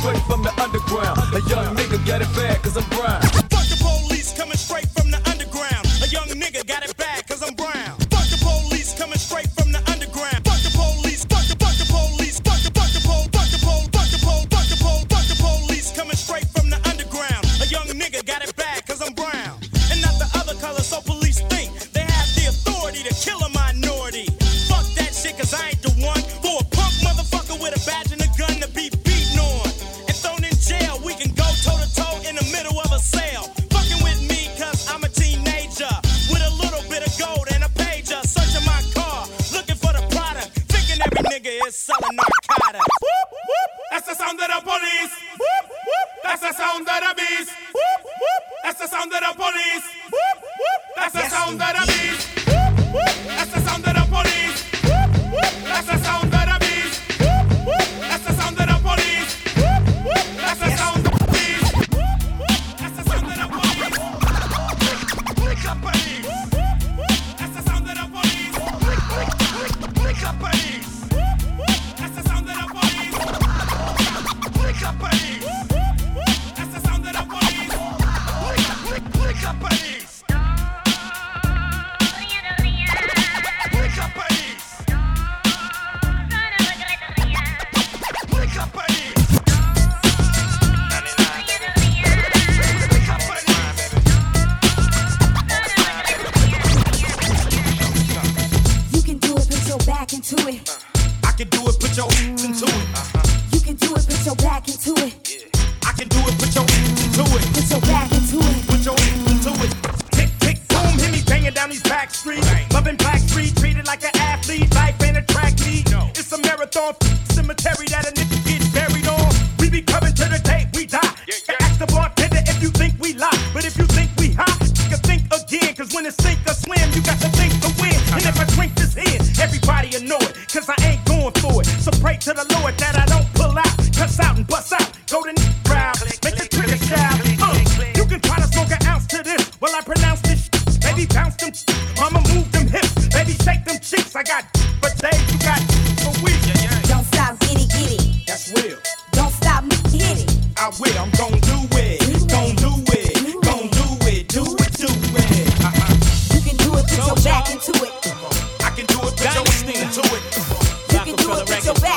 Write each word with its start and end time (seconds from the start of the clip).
straight 0.00 0.22
from 0.22 0.42
the 0.42 0.52
underground. 0.60 1.18
A 1.34 1.40
young 1.48 1.76
nigga 1.76 2.04
got 2.06 2.22
it 2.22 2.28
bad, 2.34 2.62
cause 2.62 2.76
I'm 2.76 2.88
brown. 2.90 3.39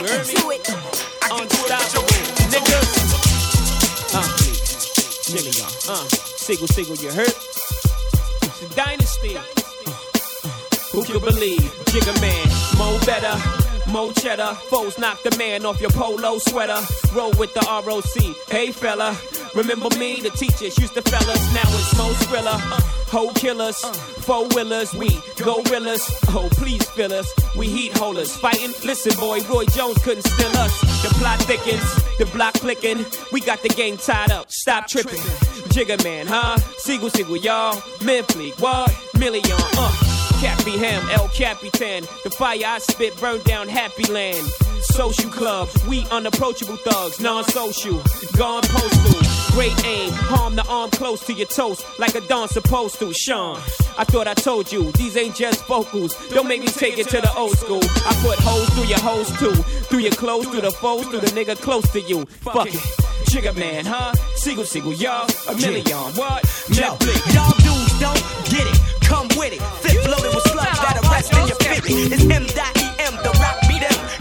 It, 0.06 0.26
put 0.26 0.34
your 0.34 0.40
back 0.40 0.40
into 0.40 0.50
it. 0.52 0.70
I 1.24 1.40
can 1.40 1.48
do 1.48 1.58
it. 1.64 1.72
Put 1.72 1.96
your 1.96 2.04
Niggas. 2.54 2.92
Uh, 4.14 4.28
million. 5.34 5.66
Uh, 5.88 6.06
Sigel, 6.38 6.68
Sigel, 6.68 6.96
you 6.98 7.12
hurt? 7.12 7.36
It's 8.44 8.62
a 8.62 8.76
dynasty. 8.76 9.38
Who 10.92 11.04
could 11.04 11.22
believe? 11.22 11.62
Jigga 11.90 12.14
man, 12.22 12.48
mo 12.78 13.00
better. 13.06 13.36
Mo 13.90 14.12
cheddar, 14.12 14.54
foes 14.70 14.98
knock 14.98 15.22
the 15.24 15.36
man 15.38 15.66
off 15.66 15.80
your 15.82 15.92
polo 15.92 16.38
sweater. 16.38 16.80
Roll 17.14 17.32
with 17.38 17.54
the 17.54 17.62
ROC. 17.62 18.36
Hey 18.50 18.72
fella, 18.72 19.14
remember 19.56 19.90
me? 19.98 20.22
The 20.22 20.30
teachers 20.32 20.78
used 20.78 20.94
to 20.96 21.02
fellas. 21.02 21.54
Now 21.54 21.62
it's 21.66 21.98
Mo 21.98 22.12
Skrilla. 22.14 22.60
Hoe 23.14 23.32
killers, 23.34 23.80
four 24.26 24.48
willers, 24.50 24.94
we 24.96 25.10
gorillas. 25.38 26.02
Oh, 26.30 26.50
please 26.54 26.84
fill 26.92 27.14
us. 27.14 27.32
We 27.56 27.68
heat 27.68 27.96
holders. 27.96 28.36
Fighting? 28.36 28.74
Listen, 28.84 29.14
boy, 29.20 29.42
Roy 29.42 29.66
Jones 29.66 29.98
couldn't 30.04 30.24
still 30.24 30.56
us. 30.58 30.82
The 31.04 31.10
plot 31.20 31.40
thickens, 31.42 31.94
the 32.18 32.26
block 32.34 32.56
clicking. 32.56 33.06
We 33.32 33.42
got 33.42 33.62
the 33.62 33.70
game 33.70 33.98
tied 33.98 34.32
up. 34.32 34.52
Stop 34.52 34.88
tripping. 34.88 35.22
Jigga 35.70 36.04
man, 36.04 36.26
huh? 36.28 36.58
Sigel, 36.78 37.10
Sigel, 37.10 37.38
y'all. 37.38 37.82
Men 38.04 38.24
fleet, 38.24 38.60
what? 38.60 38.92
Million, 39.20 39.58
uh. 39.78 40.14
Cappy 40.42 40.78
Ham, 40.78 41.08
El 41.12 41.30
Capitan. 41.30 42.04
The 42.24 42.30
fire 42.30 42.60
I 42.66 42.80
spit 42.80 43.18
burned 43.20 43.44
down 43.44 43.68
Happy 43.70 44.12
Land. 44.12 44.46
Social 44.84 45.30
club, 45.30 45.70
we 45.88 46.06
unapproachable 46.12 46.78
thugs, 46.78 47.20
non-social, 47.20 48.02
gone 48.38 48.64
postal. 48.64 49.56
Great 49.56 49.86
aim, 49.86 50.12
harm 50.12 50.56
the 50.56 50.66
arm 50.68 50.90
close 50.92 51.26
to 51.26 51.34
your 51.34 51.48
toast, 51.48 51.86
like 52.00 52.16
a 52.16 52.22
don 52.22 52.48
supposed 52.48 53.00
to. 53.00 53.14
Sean, 53.14 53.58
I 53.98 54.04
thought 54.04 54.28
I 54.28 54.34
told 54.34 54.72
you, 54.72 54.92
these 54.94 55.16
ain't 55.16 55.36
just 55.36 55.66
vocals. 55.66 56.16
Don't 56.30 56.48
make 56.48 56.62
me 56.62 56.68
take 56.68 56.98
it 56.98 57.08
to 57.10 57.22
the 57.22 57.34
old 57.36 57.58
school. 57.58 57.82
I 57.84 58.14
put 58.22 58.38
holes 58.40 58.70
through 58.72 58.86
your 58.86 59.00
hoes 59.00 59.32
too, 59.40 59.54
through 59.88 60.00
your 60.00 60.12
clothes, 60.12 60.48
through 60.48 60.62
the 60.62 60.72
foes, 60.72 61.06
through 61.08 61.22
the 61.22 61.28
nigga 61.28 61.56
close 61.56 61.90
to 61.92 62.02
you. 62.02 62.26
Fuck 62.26 62.68
it. 62.68 62.74
Jigga 63.30 63.56
man, 63.56 63.86
huh? 63.86 64.14
Sigel, 64.36 64.64
Sigel, 64.64 64.94
y'all, 64.94 65.28
a 65.48 65.56
million. 65.56 65.98
What? 66.14 66.44
Yo, 66.70 66.98
y'all 67.34 67.56
dudes 67.64 68.00
don't 68.00 68.22
get 68.52 68.68
it. 68.68 68.80
Come 69.02 69.28
with 69.38 69.54
it. 69.54 69.62
Fifth 69.82 70.06
loaded 70.08 70.36
with 70.36 70.44
slugs 70.52 70.80
that 70.82 71.00
arrest 71.04 71.34
in 71.34 71.48
your 71.48 71.58
50. 71.58 71.94
It's 72.14 72.24
M.E.M. 72.24 73.16
The 73.24 73.38
rock. 73.40 73.63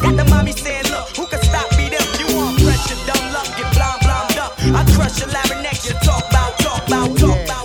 Got 0.03 0.17
the 0.17 0.25
mommy 0.31 0.53
saying, 0.53 0.85
look, 0.91 1.09
who 1.17 1.27
can 1.27 1.41
stop 1.43 1.71
me 1.79 1.89
them? 1.89 2.03
You 2.19 2.37
want 2.37 2.59
pressure, 2.59 2.99
dumb 3.07 3.33
luck, 3.33 3.47
get 3.57 3.71
blind, 3.73 4.01
blind 4.03 4.39
up. 4.39 4.53
I 4.59 4.83
crush 4.95 5.21
your 5.21 5.29
larynx, 5.31 5.87
you 5.89 5.95
talk 6.03 6.29
about, 6.29 6.59
talk 6.59 6.87
about, 6.87 7.17
talk 7.17 7.39
about. 7.45 7.63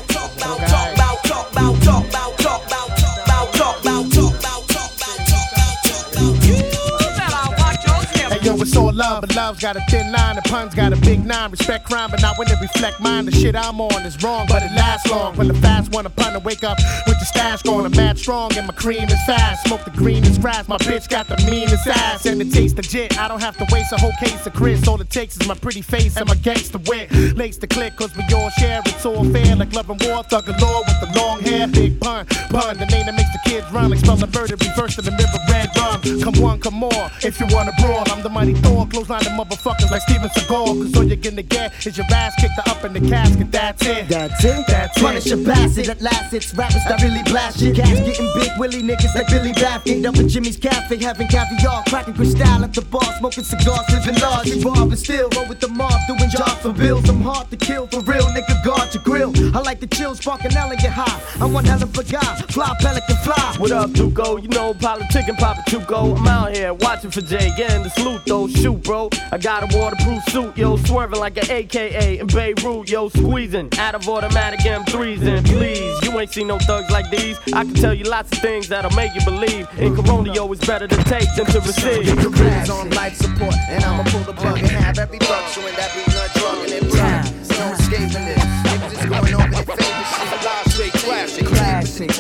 Hey 8.29 8.45
yo, 8.45 8.55
it's 8.61 8.75
all 8.75 8.93
love, 8.93 9.21
but 9.21 9.35
love's 9.35 9.59
got 9.59 9.75
a 9.75 9.81
thin 9.89 10.11
line, 10.11 10.35
and 10.35 10.45
puns 10.45 10.75
got 10.75 10.93
a 10.93 10.95
big 10.97 11.25
nine. 11.25 11.49
Respect 11.49 11.85
crime, 11.85 12.11
but 12.11 12.21
not 12.21 12.37
when 12.37 12.47
it 12.49 12.59
reflect 12.61 12.99
mine. 12.99 13.25
The 13.25 13.31
shit 13.31 13.55
I'm 13.55 13.81
on 13.81 14.05
is 14.05 14.21
wrong, 14.21 14.45
but 14.47 14.61
it 14.61 14.71
lasts 14.73 15.09
long. 15.09 15.35
When 15.37 15.47
the 15.47 15.55
fast 15.55 15.91
one, 15.91 16.05
a 16.05 16.09
pun 16.09 16.33
to 16.33 16.39
wake 16.39 16.63
up 16.63 16.77
with 17.07 17.16
stash 17.27 17.61
going. 17.61 17.89
Mad 17.91 18.17
strong, 18.17 18.55
and 18.57 18.67
my 18.67 18.73
cream 18.73 19.03
is 19.03 19.23
fast. 19.25 19.65
Smoke 19.67 19.83
the 19.83 19.91
greenest 19.91 20.41
grass, 20.41 20.67
my 20.67 20.77
bitch 20.77 21.09
got 21.09 21.27
the 21.27 21.37
meanest 21.49 21.87
ass, 21.87 22.25
and 22.25 22.41
it 22.41 22.51
tastes 22.51 22.77
legit. 22.77 23.17
I 23.19 23.27
don't 23.27 23.41
have 23.41 23.57
to 23.57 23.65
waste 23.71 23.91
a 23.93 23.97
whole 23.97 24.13
case 24.19 24.45
of 24.45 24.53
Chris. 24.53 24.87
All 24.87 24.99
it 25.01 25.09
takes 25.09 25.35
is 25.39 25.47
my 25.47 25.55
pretty 25.55 25.81
face 25.81 26.17
and 26.17 26.27
my 26.27 26.35
gangster 26.35 26.79
wit. 26.87 27.11
Lace 27.35 27.57
the 27.57 27.67
click, 27.67 27.95
cause 27.95 28.15
we 28.15 28.23
all 28.33 28.49
share. 28.51 28.81
It's 28.85 29.05
all 29.05 29.23
fair, 29.31 29.55
like 29.55 29.73
love 29.73 29.89
and 29.89 30.01
war. 30.03 30.23
Thug 30.23 30.45
galore 30.45 30.83
with 30.87 30.99
the 31.01 31.19
long 31.19 31.39
hair. 31.41 31.67
Big 31.67 31.99
pun, 31.99 32.25
pun, 32.49 32.77
the 32.77 32.85
name 32.85 33.05
that 33.05 33.15
makes 33.15 33.31
the 33.31 33.39
kids 33.49 33.69
run. 33.71 33.89
Like 33.89 33.99
spell 33.99 34.15
the 34.15 34.27
murder, 34.27 34.55
reverse 34.55 34.95
to 34.95 35.01
the 35.01 35.11
mirror, 35.11 35.41
red 35.49 35.69
rum. 35.77 36.01
Come 36.21 36.41
one, 36.41 36.59
come 36.59 36.75
more. 36.75 37.09
If 37.23 37.39
you 37.39 37.47
wanna 37.49 37.71
brawl, 37.79 38.03
I'm 38.07 38.21
the 38.23 38.29
mighty 38.29 38.53
Thor. 38.53 38.87
Clothesline 38.87 39.23
the 39.23 39.31
motherfuckers 39.31 39.91
like 39.91 40.01
Steven 40.01 40.29
Seagal. 40.29 40.83
Cause 40.83 40.97
all 40.97 41.03
you're 41.03 41.17
gonna 41.17 41.43
get 41.43 41.85
is 41.85 41.97
your 41.97 42.05
ass 42.11 42.33
kicked 42.39 42.59
up 42.67 42.83
in 42.83 42.93
the 42.93 43.01
casket. 43.09 43.51
That's 43.51 43.85
it. 43.85 44.07
That's 44.07 44.43
it. 44.43 44.67
That's 44.67 44.97
it. 44.97 45.03
Punish 45.03 45.31
a 45.31 45.37
bastard 45.37 45.89
at 45.89 46.01
last. 46.01 46.33
It's 46.33 46.53
rappers 46.53 46.83
that 46.85 47.01
really 47.01 47.16
Billy 47.17 47.31
blast 47.31 47.61
it. 47.61 47.75
Gas 47.75 47.89
getting 47.89 48.31
big, 48.35 48.51
Willie 48.57 48.83
niggas 48.83 49.15
like 49.15 49.27
Billy 49.27 49.53
Baffin. 49.53 50.05
Up 50.05 50.15
at 50.17 50.27
Jimmy's 50.27 50.57
Cafe, 50.57 50.97
having 50.97 51.27
caviar, 51.27 51.83
cracking 51.87 52.13
crystal 52.13 52.63
at 52.63 52.73
the 52.73 52.81
bar, 52.81 53.01
smoking 53.17 53.43
cigars, 53.43 53.85
living 53.91 54.19
large. 54.21 54.49
Involved 54.49 54.91
and 54.91 54.99
still 54.99 55.29
roll 55.35 55.47
with 55.47 55.59
the 55.59 55.67
mob, 55.67 55.93
doing 56.07 56.29
jobs 56.29 56.61
for 56.61 56.73
bills. 56.73 57.07
I'm 57.09 57.21
hard 57.21 57.49
to 57.51 57.57
kill 57.57 57.87
for 57.87 58.01
real, 58.01 58.25
nigga. 58.27 58.63
Guard 58.63 58.93
your 58.93 59.03
grill. 59.03 59.31
I 59.55 59.61
like 59.61 59.79
the 59.79 59.87
chill, 59.87 60.15
sparking 60.15 60.55
elegant 60.55 60.93
high. 60.93 61.21
I'm 61.41 61.53
one 61.53 61.65
hell 61.65 61.81
of 61.81 61.97
a 61.97 62.03
guy, 62.03 62.35
fly 62.49 62.75
pelican 62.79 63.15
fly. 63.17 63.55
What 63.57 63.71
up, 63.71 63.91
Duco? 63.93 64.37
You 64.37 64.49
know, 64.49 64.73
politic 64.73 65.27
and 65.27 65.37
Papa 65.37 65.61
Chuco. 65.69 66.17
I'm 66.17 66.27
out 66.27 66.55
here 66.55 66.73
watching 66.73 67.11
for 67.11 67.21
Jay, 67.21 67.51
getting 67.57 67.83
the 67.83 67.89
salute 67.89 68.21
though. 68.25 68.47
Shoot, 68.47 68.83
bro. 68.83 69.09
I 69.31 69.37
got 69.37 69.63
a 69.63 69.77
waterproof 69.77 70.23
suit, 70.25 70.57
yo, 70.57 70.77
swerving 70.77 71.19
like 71.19 71.37
an 71.37 71.49
AKA 71.49 72.19
in 72.19 72.27
Beirut, 72.27 72.89
yo, 72.89 73.09
squeezing 73.09 73.69
out 73.79 73.95
of 73.95 74.07
automatic 74.07 74.59
M3s. 74.61 75.21
And 75.21 75.45
please, 75.45 76.03
you 76.03 76.19
ain't 76.19 76.31
seen 76.31 76.47
no 76.47 76.57
thugs 76.59 76.89
like 76.91 76.96
these. 77.11 77.37
I 77.53 77.63
can 77.63 77.73
tell 77.73 77.93
you 77.93 78.05
lots 78.05 78.31
of 78.31 78.39
things 78.39 78.67
that'll 78.69 78.95
make 78.95 79.13
you 79.15 79.21
believe. 79.25 79.67
In 79.77 79.95
Corona, 79.95 80.33
yo, 80.33 80.51
it's 80.51 80.65
better 80.65 80.87
to 80.87 81.03
take 81.03 81.27
than 81.35 81.45
to 81.47 81.59
receive. 81.59 82.05
Your 82.05 82.31
career's 82.31 82.69
on 82.69 82.89
life 82.91 83.15
support, 83.15 83.55
and 83.69 83.83
I'ma 83.83 84.03
pull 84.09 84.21
the 84.21 84.33
plug 84.33 84.57
and 84.59 84.67
have 84.67 84.97
every 84.99 85.19
buck 85.19 85.47
showing 85.49 85.75
that 85.75 85.91
we 85.95 86.01
not 86.13 86.29
drunk 86.35 86.63
and 86.65 86.73
it 86.73 86.89
blood. 86.89 87.25
No 87.57 87.73
escaping 87.73 88.25
this. 88.25 88.43
Niggas 88.65 88.91
just 88.91 89.09
going 89.09 89.33
over 89.33 89.49
their 89.49 89.63
favorite 89.63 90.07
shit. 90.07 90.43
Live 90.43 90.67
straight 90.71 90.93
classic. 90.93 91.45
Classic. 91.47 92.11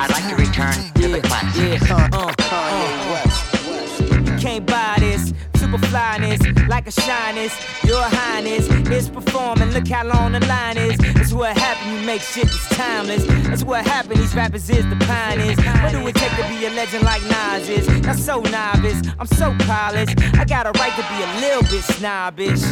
I'd 0.00 0.10
like 0.10 0.28
to 0.28 0.36
return 0.36 0.74
to 0.94 1.08
the 1.08 1.20
classics. 1.22 1.88
Yeah, 1.88 2.08
uh, 2.12 2.32
uh, 2.38 4.30
You 4.30 4.38
can't 4.38 4.66
buy 4.66 4.96
this. 5.00 5.32
Super 5.56 5.78
flyness, 5.86 6.40
like 6.68 6.86
a 6.86 6.90
shyness. 6.92 7.52
Your 7.84 8.02
highness 8.02 8.68
is 8.90 9.08
performing. 9.08 9.57
Look 9.78 9.88
how 9.90 10.04
long 10.04 10.32
the 10.32 10.40
line 10.40 10.76
is. 10.76 10.98
It's 11.00 11.32
what 11.32 11.56
happened. 11.78 12.00
You 12.00 12.06
make 12.06 12.20
shit 12.20 12.46
that's 12.46 12.68
timeless. 12.76 13.24
That's 13.46 13.64
what 13.64 13.86
happened. 13.86 14.20
These 14.20 14.34
rappers 14.34 14.68
is 14.70 14.88
the 14.88 14.96
pioneers. 15.06 15.58
What 15.58 15.92
do 15.92 16.06
it 16.06 16.14
take 16.14 16.30
to 16.32 16.48
be 16.48 16.66
a 16.66 16.70
legend 16.70 17.04
like 17.04 17.22
Nas 17.24 17.68
is? 17.68 17.88
Not 18.02 18.16
so 18.16 18.40
novice. 18.40 19.02
I'm 19.18 19.26
so 19.26 19.54
polished. 19.60 20.18
I 20.34 20.44
got 20.44 20.66
a 20.66 20.72
right 20.78 20.92
to 20.92 21.02
be 21.02 21.22
a 21.22 21.40
little 21.40 21.62
bit 21.62 21.82
snobbish. 21.84 22.62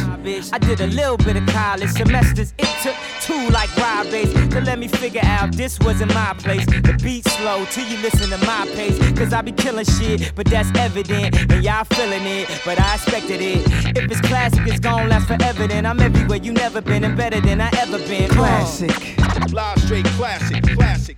I 0.51 0.57
did 0.57 0.81
a 0.81 0.87
little 0.87 1.17
bit 1.17 1.35
of 1.35 1.45
college 1.47 1.89
semesters. 1.91 2.53
It 2.57 2.69
took 2.83 2.95
two 3.21 3.49
like 3.49 3.75
ride 3.77 3.97
to 4.07 4.61
let 4.61 4.79
me 4.79 4.87
figure 4.87 5.21
out 5.23 5.51
this 5.53 5.79
wasn't 5.79 6.13
my 6.13 6.33
place. 6.37 6.65
The 6.65 6.97
beat 7.03 7.27
slow 7.27 7.65
till 7.65 7.87
you 7.87 7.97
listen 7.97 8.29
to 8.29 8.37
my 8.45 8.67
pace. 8.75 8.97
Cause 9.17 9.33
I 9.33 9.41
be 9.41 9.51
killing 9.51 9.85
shit, 9.85 10.33
but 10.35 10.45
that's 10.45 10.69
evident. 10.77 11.35
And 11.51 11.63
y'all 11.63 11.83
feeling 11.83 12.25
it, 12.25 12.49
but 12.63 12.79
I 12.79 12.95
expected 12.95 13.41
it. 13.41 13.65
If 13.97 14.11
it's 14.11 14.21
classic, 14.21 14.65
it's 14.67 14.79
gon' 14.79 15.09
last 15.09 15.27
forever. 15.27 15.67
Then 15.67 15.85
I'm 15.85 15.99
everywhere 15.99 16.37
you 16.37 16.53
never 16.53 16.81
been 16.81 17.03
and 17.03 17.17
better 17.17 17.41
than 17.41 17.59
I 17.59 17.69
ever 17.77 17.97
been. 17.99 18.29
Classic. 18.29 18.91
Live 19.53 19.79
straight 19.79 20.05
classic. 20.17 20.63
Classic. 20.75 21.17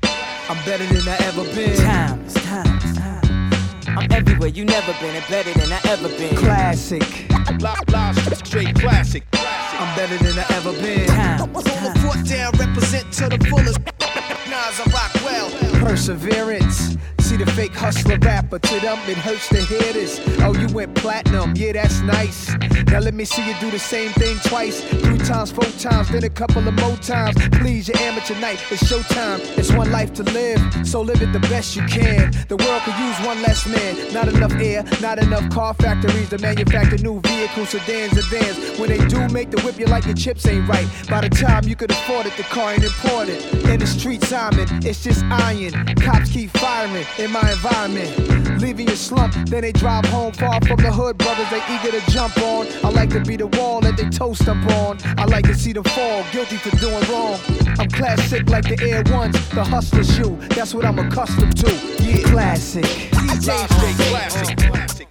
I'm 0.49 0.57
better 0.65 0.85
than 0.85 1.07
I 1.07 1.17
ever 1.25 1.43
been. 1.55 1.75
Time, 1.77 2.21
it's 2.25 2.33
time, 2.45 2.77
it's 2.77 2.97
time. 2.97 3.97
I'm 3.97 4.11
everywhere 4.11 4.49
you 4.49 4.65
never 4.65 4.93
been 4.99 5.15
and 5.15 5.25
better 5.27 5.53
than 5.53 5.71
I 5.71 5.79
ever 5.89 6.09
been. 6.09 6.35
Classic. 6.35 7.29
Live, 7.61 7.89
live 7.89 8.37
straight 8.47 8.75
classic. 8.75 9.23
I'm 9.33 9.95
better 9.95 10.17
than 10.17 10.37
I 10.39 10.45
ever 10.55 10.73
been. 10.73 11.07
Time, 11.07 11.53
Hold 11.53 11.65
the 11.65 11.99
fort 12.01 12.25
down, 12.25 12.51
represent 12.57 13.11
to 13.13 13.29
the 13.29 13.37
fullest. 13.49 13.79
Nas, 13.79 14.79
I 14.79 14.89
rock 14.91 15.13
well. 15.23 15.49
Perseverance. 15.85 16.97
See 17.29 17.37
the 17.37 17.45
fake 17.51 17.75
hustler 17.75 18.17
rapper, 18.17 18.57
to 18.57 18.79
them 18.79 18.97
it 19.07 19.15
hurts 19.15 19.49
to 19.49 19.61
hear 19.61 19.93
this. 19.93 20.19
Oh, 20.39 20.55
you 20.55 20.67
went 20.73 20.95
platinum, 20.95 21.53
yeah, 21.55 21.73
that's 21.73 22.01
nice. 22.01 22.49
Now 22.87 23.01
let 23.01 23.13
me 23.13 23.23
see 23.23 23.47
you 23.47 23.53
do 23.59 23.69
the 23.69 23.77
same 23.77 24.11
thing 24.13 24.35
twice, 24.45 24.81
three 24.81 25.19
times, 25.19 25.51
four 25.51 25.69
times, 25.77 26.09
then 26.09 26.23
a 26.23 26.29
couple 26.31 26.67
of 26.67 26.73
more 26.73 26.95
times. 26.97 27.35
Please, 27.59 27.87
your 27.87 27.99
amateur 27.99 28.33
night, 28.39 28.59
it's 28.71 28.81
showtime. 28.81 29.41
It's 29.59 29.71
one 29.71 29.91
life 29.91 30.11
to 30.13 30.23
live, 30.23 30.59
so 30.83 31.01
live 31.01 31.21
it 31.21 31.31
the 31.31 31.39
best 31.41 31.75
you 31.75 31.83
can. 31.83 32.31
The 32.47 32.57
world 32.57 32.81
could 32.81 32.97
use 32.97 33.17
one 33.23 33.39
less 33.43 33.67
man. 33.67 34.11
Not 34.11 34.27
enough 34.27 34.53
air, 34.53 34.83
not 34.99 35.19
enough 35.19 35.47
car 35.51 35.75
factories 35.75 36.29
to 36.29 36.39
manufacture 36.39 36.97
new 36.97 37.21
vehicles, 37.21 37.69
sedans, 37.69 38.13
and 38.13 38.25
vans. 38.25 38.79
When 38.79 38.89
they 38.89 39.05
do 39.05 39.27
make 39.29 39.51
the 39.51 39.61
whip, 39.61 39.77
you 39.77 39.85
like 39.85 40.07
your 40.07 40.15
chips 40.15 40.47
ain't 40.47 40.67
right. 40.67 40.87
By 41.07 41.21
the 41.21 41.29
time 41.29 41.67
you 41.67 41.75
could 41.75 41.91
afford 41.91 42.25
it, 42.25 42.35
the 42.37 42.43
car 42.43 42.73
ain't 42.73 42.83
imported. 42.83 43.69
In 43.69 43.79
the 43.79 43.85
street, 43.85 44.23
Simon, 44.23 44.67
it's 44.83 45.03
just 45.03 45.23
iron. 45.25 45.73
Cops 45.97 46.31
keep 46.31 46.49
firing 46.57 47.05
in 47.19 47.31
my 47.31 47.51
environment. 47.51 48.61
Leaving 48.61 48.87
your 48.87 48.95
slump, 48.95 49.33
then 49.49 49.61
they 49.61 49.71
drive 49.71 50.05
home 50.05 50.31
far 50.33 50.59
from 50.61 50.77
the 50.77 50.91
hood. 50.91 51.17
Brothers, 51.17 51.49
they 51.49 51.61
eager 51.73 51.91
to 51.91 52.11
jump 52.11 52.37
on. 52.39 52.67
I 52.83 52.89
like 52.89 53.09
to 53.09 53.19
be 53.19 53.35
the 53.35 53.47
wall 53.47 53.81
that 53.81 53.97
they 53.97 54.09
toast 54.09 54.47
up 54.47 54.57
on. 54.71 54.97
I 55.17 55.25
like 55.25 55.45
to 55.45 55.55
see 55.55 55.73
them 55.73 55.83
fall, 55.83 56.23
guilty 56.31 56.57
for 56.57 56.75
doing 56.77 57.03
wrong. 57.11 57.39
I'm 57.77 57.89
classic 57.89 58.49
like 58.49 58.63
the 58.63 58.79
Air 58.81 59.03
Ones, 59.13 59.35
the 59.49 59.63
hustler 59.63 60.03
shoe. 60.03 60.37
That's 60.55 60.73
what 60.73 60.85
I'm 60.85 60.99
accustomed 60.99 61.57
to. 61.57 61.71
Yeah, 62.01 62.23
classic. 62.29 62.83
Live 63.13 63.43
straight 63.43 63.95
classic. 64.09 64.57
Classic. 64.57 65.07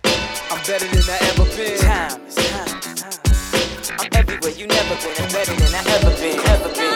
I'm 0.50 0.60
better 0.66 0.88
than 0.88 1.04
I 1.08 1.18
ever 1.28 1.44
been. 1.56 1.78
time, 1.78 2.20
it's 2.26 2.36
time, 2.36 2.68
it's 2.84 3.90
time. 3.90 3.98
I'm 4.00 4.08
everywhere 4.14 4.52
you 4.52 4.66
never 4.66 4.94
been 4.96 5.22
and 5.22 5.32
better 5.32 5.54
than 5.54 5.74
I 5.74 5.82
ever 5.96 6.10
been, 6.16 6.38
ever 6.48 6.74
been. 6.74 6.87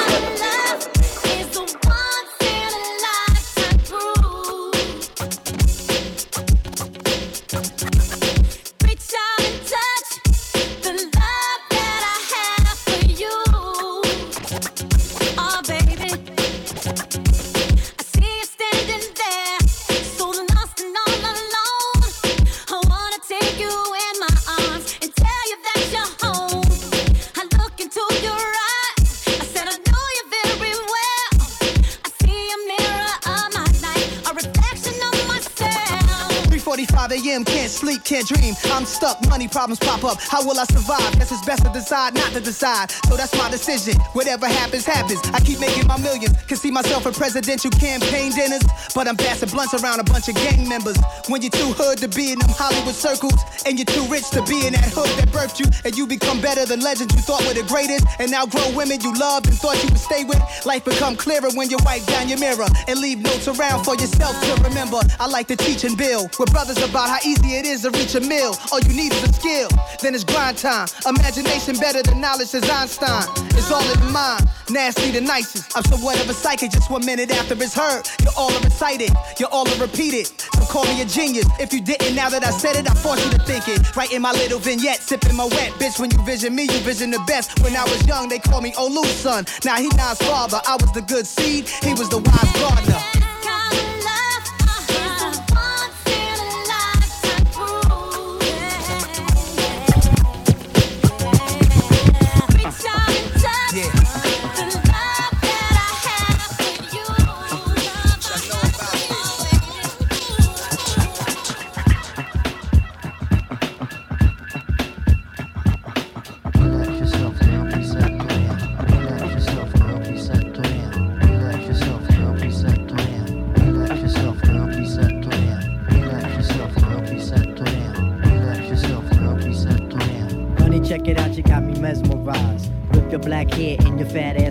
Can't 38.22 38.40
dream. 38.40 38.54
I'm 38.72 38.84
stuck. 38.84 39.18
Money 39.28 39.48
problems 39.48 39.78
pop 39.78 40.04
up. 40.04 40.20
How 40.20 40.44
will 40.44 40.58
I 40.58 40.64
survive? 40.64 41.12
Guess 41.18 41.32
it's 41.32 41.44
best 41.44 41.64
to 41.64 41.72
decide 41.72 42.14
not 42.14 42.32
to 42.32 42.40
decide. 42.40 42.90
So 43.08 43.16
that's 43.16 43.36
my 43.36 43.50
decision. 43.50 43.94
Whatever 44.12 44.46
happens, 44.46 44.84
happens. 44.84 45.20
I 45.32 45.40
keep 45.40 45.60
making 45.60 45.86
my 45.86 45.98
millions. 45.98 46.36
Can 46.44 46.56
see 46.56 46.70
myself 46.70 47.06
in 47.06 47.12
presidential 47.12 47.70
campaign 47.70 48.32
dinners, 48.32 48.62
but 48.94 49.08
I'm 49.08 49.16
passing 49.16 49.50
blunts 49.50 49.74
around 49.74 50.00
a 50.00 50.04
bunch 50.04 50.28
of 50.28 50.34
gang 50.34 50.68
members. 50.68 50.96
When 51.28 51.42
you're 51.42 51.50
too 51.50 51.72
hood 51.72 51.98
to 51.98 52.08
be 52.08 52.32
in 52.32 52.38
them 52.38 52.50
Hollywood 52.50 52.94
circles, 52.94 53.40
and 53.66 53.78
you're 53.78 53.86
too 53.86 54.04
rich 54.10 54.30
to 54.30 54.42
be 54.42 54.66
in 54.66 54.72
that 54.74 54.90
hood 54.92 55.10
that 55.18 55.28
birthed 55.28 55.60
you, 55.60 55.66
and 55.84 55.96
you 55.96 56.06
become 56.06 56.40
better 56.40 56.64
than 56.64 56.80
legends 56.80 57.14
you 57.14 57.20
thought 57.20 57.44
were 57.46 57.54
the 57.54 57.66
greatest, 57.66 58.06
and 58.18 58.30
now 58.30 58.46
grow 58.46 58.64
women 58.74 59.00
you 59.00 59.12
loved 59.14 59.46
and 59.46 59.56
thought 59.56 59.82
you 59.82 59.88
would 59.90 60.00
stay 60.00 60.24
with. 60.24 60.40
Life 60.66 60.84
become 60.84 61.16
clearer 61.16 61.50
when 61.54 61.70
you 61.70 61.78
wipe 61.84 62.04
down 62.06 62.28
your 62.28 62.38
mirror 62.38 62.66
and 62.88 62.98
leave 62.98 63.18
notes 63.18 63.48
around 63.48 63.84
for 63.84 63.94
yourself 63.94 64.34
to 64.44 64.62
remember. 64.62 65.00
I 65.18 65.26
like 65.26 65.48
to 65.48 65.56
teach 65.56 65.84
and 65.84 65.96
build 65.96 66.36
with 66.38 66.52
brothers 66.52 66.78
about 66.82 67.08
how 67.08 67.18
easy 67.24 67.56
it 67.56 67.66
is 67.66 67.82
to 67.82 67.90
reach 67.90 68.11
a 68.14 68.20
mill. 68.20 68.56
All 68.70 68.80
you 68.80 68.94
need 68.94 69.12
is 69.12 69.22
a 69.22 69.32
skill, 69.32 69.68
then 70.00 70.14
it's 70.14 70.24
grind 70.24 70.58
time. 70.58 70.88
Imagination 71.06 71.76
better 71.76 72.02
than 72.02 72.20
knowledge 72.20 72.48
says 72.48 72.68
Einstein. 72.68 73.24
It's 73.56 73.70
all 73.70 73.82
in 73.82 74.00
the 74.00 74.10
mind, 74.12 74.48
nasty 74.70 75.10
the 75.10 75.20
nicest. 75.20 75.76
I'm 75.76 75.84
somewhat 75.84 76.20
of 76.20 76.28
a 76.28 76.34
psychic 76.34 76.70
just 76.70 76.90
one 76.90 77.04
minute 77.06 77.30
after 77.30 77.54
it's 77.54 77.74
heard. 77.74 78.02
You're 78.20 78.36
all 78.36 78.50
recited, 78.60 79.10
you're 79.38 79.48
all 79.50 79.64
repeated. 79.78 80.26
So 80.26 80.64
call 80.66 80.84
me 80.84 81.00
a 81.00 81.04
genius. 81.04 81.46
If 81.60 81.72
you 81.72 81.80
didn't, 81.80 82.14
now 82.14 82.28
that 82.28 82.44
I 82.44 82.50
said 82.50 82.76
it, 82.76 82.90
I 82.90 82.94
force 82.94 83.24
you 83.24 83.30
to 83.30 83.38
think 83.44 83.68
it. 83.68 83.96
Right 83.96 84.12
in 84.12 84.22
my 84.22 84.32
little 84.32 84.58
vignette, 84.58 85.00
sipping 85.00 85.36
my 85.36 85.46
wet. 85.46 85.72
Bitch, 85.80 85.98
when 85.98 86.10
you 86.10 86.22
vision 86.24 86.54
me, 86.54 86.64
you 86.64 86.78
vision 86.80 87.10
the 87.10 87.22
best. 87.26 87.60
When 87.62 87.76
I 87.76 87.84
was 87.84 88.06
young, 88.06 88.28
they 88.28 88.38
called 88.38 88.64
me 88.64 88.72
Olu's 88.72 89.08
son. 89.08 89.46
Now 89.64 89.76
he 89.76 89.88
Nas 89.88 90.18
father. 90.18 90.60
I 90.66 90.76
was 90.80 90.92
the 90.92 91.02
good 91.02 91.26
seed, 91.26 91.68
he 91.68 91.92
was 91.94 92.08
the 92.08 92.18
wise 92.18 92.52
gardener. 92.60 93.22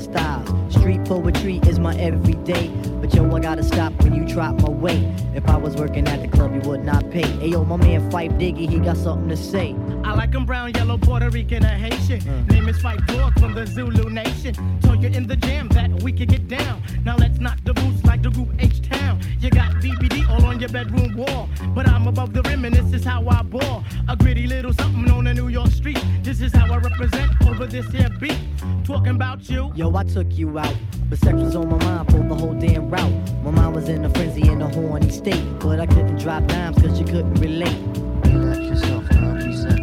Styles. 0.01 0.73
Street 0.73 1.03
poetry 1.05 1.57
is 1.67 1.79
my 1.79 1.95
everyday. 1.97 2.69
But 2.99 3.13
yo, 3.13 3.29
I 3.35 3.39
gotta 3.39 3.63
stop 3.63 3.93
when 4.01 4.13
you 4.15 4.25
drop 4.25 4.59
my 4.61 4.69
weight. 4.69 5.05
If 5.33 5.47
I 5.47 5.57
was 5.57 5.75
working 5.75 6.07
at 6.07 6.21
the 6.21 6.27
club, 6.27 6.53
you 6.53 6.69
would 6.69 6.83
not 6.83 7.09
pay. 7.11 7.25
Hey 7.39 7.49
yo, 7.49 7.63
my 7.63 7.77
man 7.77 8.09
Phife 8.11 8.31
Diggy, 8.39 8.69
he 8.69 8.79
got 8.79 8.97
something 8.97 9.29
to 9.29 9.37
say. 9.37 9.75
I 10.11 10.13
like 10.13 10.35
'em 10.35 10.45
brown, 10.45 10.73
yellow, 10.73 10.97
Puerto 10.97 11.29
Rican, 11.29 11.63
or 11.63 11.69
Haitian. 11.69 12.19
Mm. 12.19 12.51
Name 12.51 12.67
is 12.67 12.77
Phife 12.79 13.05
Dawg 13.07 13.39
from 13.39 13.53
the 13.53 13.65
Zulu 13.65 14.09
Nation. 14.09 14.53
Told 14.81 15.01
you 15.01 15.07
in 15.07 15.25
the 15.25 15.37
jam 15.37 15.69
that 15.69 16.03
we 16.03 16.11
could 16.11 16.27
get 16.27 16.49
down. 16.49 16.81
Now 17.05 17.15
let's 17.15 17.39
knock 17.39 17.59
the 17.63 17.73
boots 17.73 18.03
like 18.03 18.21
the 18.21 18.29
group 18.29 18.49
H 18.59 18.81
Town. 18.81 19.21
You 19.39 19.49
got 19.49 19.71
BBD 19.81 20.29
all 20.29 20.43
on 20.45 20.59
your 20.59 20.67
bedroom 20.67 21.15
wall. 21.15 21.47
But 21.73 21.87
I'm 21.87 22.07
above 22.07 22.33
the 22.33 22.41
rim 22.41 22.65
and 22.65 22.75
this 22.75 22.91
is 22.91 23.05
how 23.05 23.25
I 23.29 23.41
ball. 23.41 23.85
A 24.09 24.17
gritty 24.17 24.47
little 24.47 24.73
something 24.73 25.09
on 25.09 25.27
a 25.27 25.33
New 25.33 25.47
York 25.47 25.71
street. 25.71 26.03
This 26.23 26.41
is 26.41 26.51
how 26.53 26.65
I 26.73 26.77
represent 26.79 27.31
over 27.47 27.65
this 27.65 27.89
here 27.93 28.09
beat. 28.19 28.37
Talking 28.83 29.15
about 29.15 29.49
you. 29.49 29.71
Yo, 29.75 29.95
I 29.95 30.03
took 30.03 30.37
you 30.37 30.59
out. 30.59 30.75
But 31.09 31.19
sex 31.19 31.35
was 31.35 31.55
on 31.55 31.69
my 31.69 31.81
mind 31.85 32.11
for 32.11 32.17
the 32.17 32.35
whole 32.35 32.53
damn 32.53 32.89
route. 32.89 33.43
My 33.45 33.51
mind 33.51 33.75
was 33.75 33.87
in 33.87 34.03
a 34.03 34.09
frenzy 34.09 34.41
in 34.41 34.61
a 34.61 34.67
horny 34.67 35.09
state. 35.09 35.45
But 35.61 35.79
I 35.79 35.85
couldn't 35.85 36.17
drop 36.17 36.45
dimes 36.47 36.81
cause 36.81 36.99
you 36.99 37.05
couldn't 37.05 37.35
relate. 37.35 37.79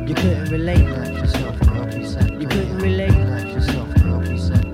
You 0.09 0.15
couldn't 0.15 0.51
relate. 0.51 0.87
Relax 0.87 1.11
yourself, 1.11 1.61
girl, 1.61 1.85
reset. 1.85 2.41
You 2.41 2.49
couldn't 2.49 2.79
relate. 2.79 3.11
Relax 3.11 3.45
yourself, 3.45 3.95
girl, 3.97 4.21
reset. 4.21 4.69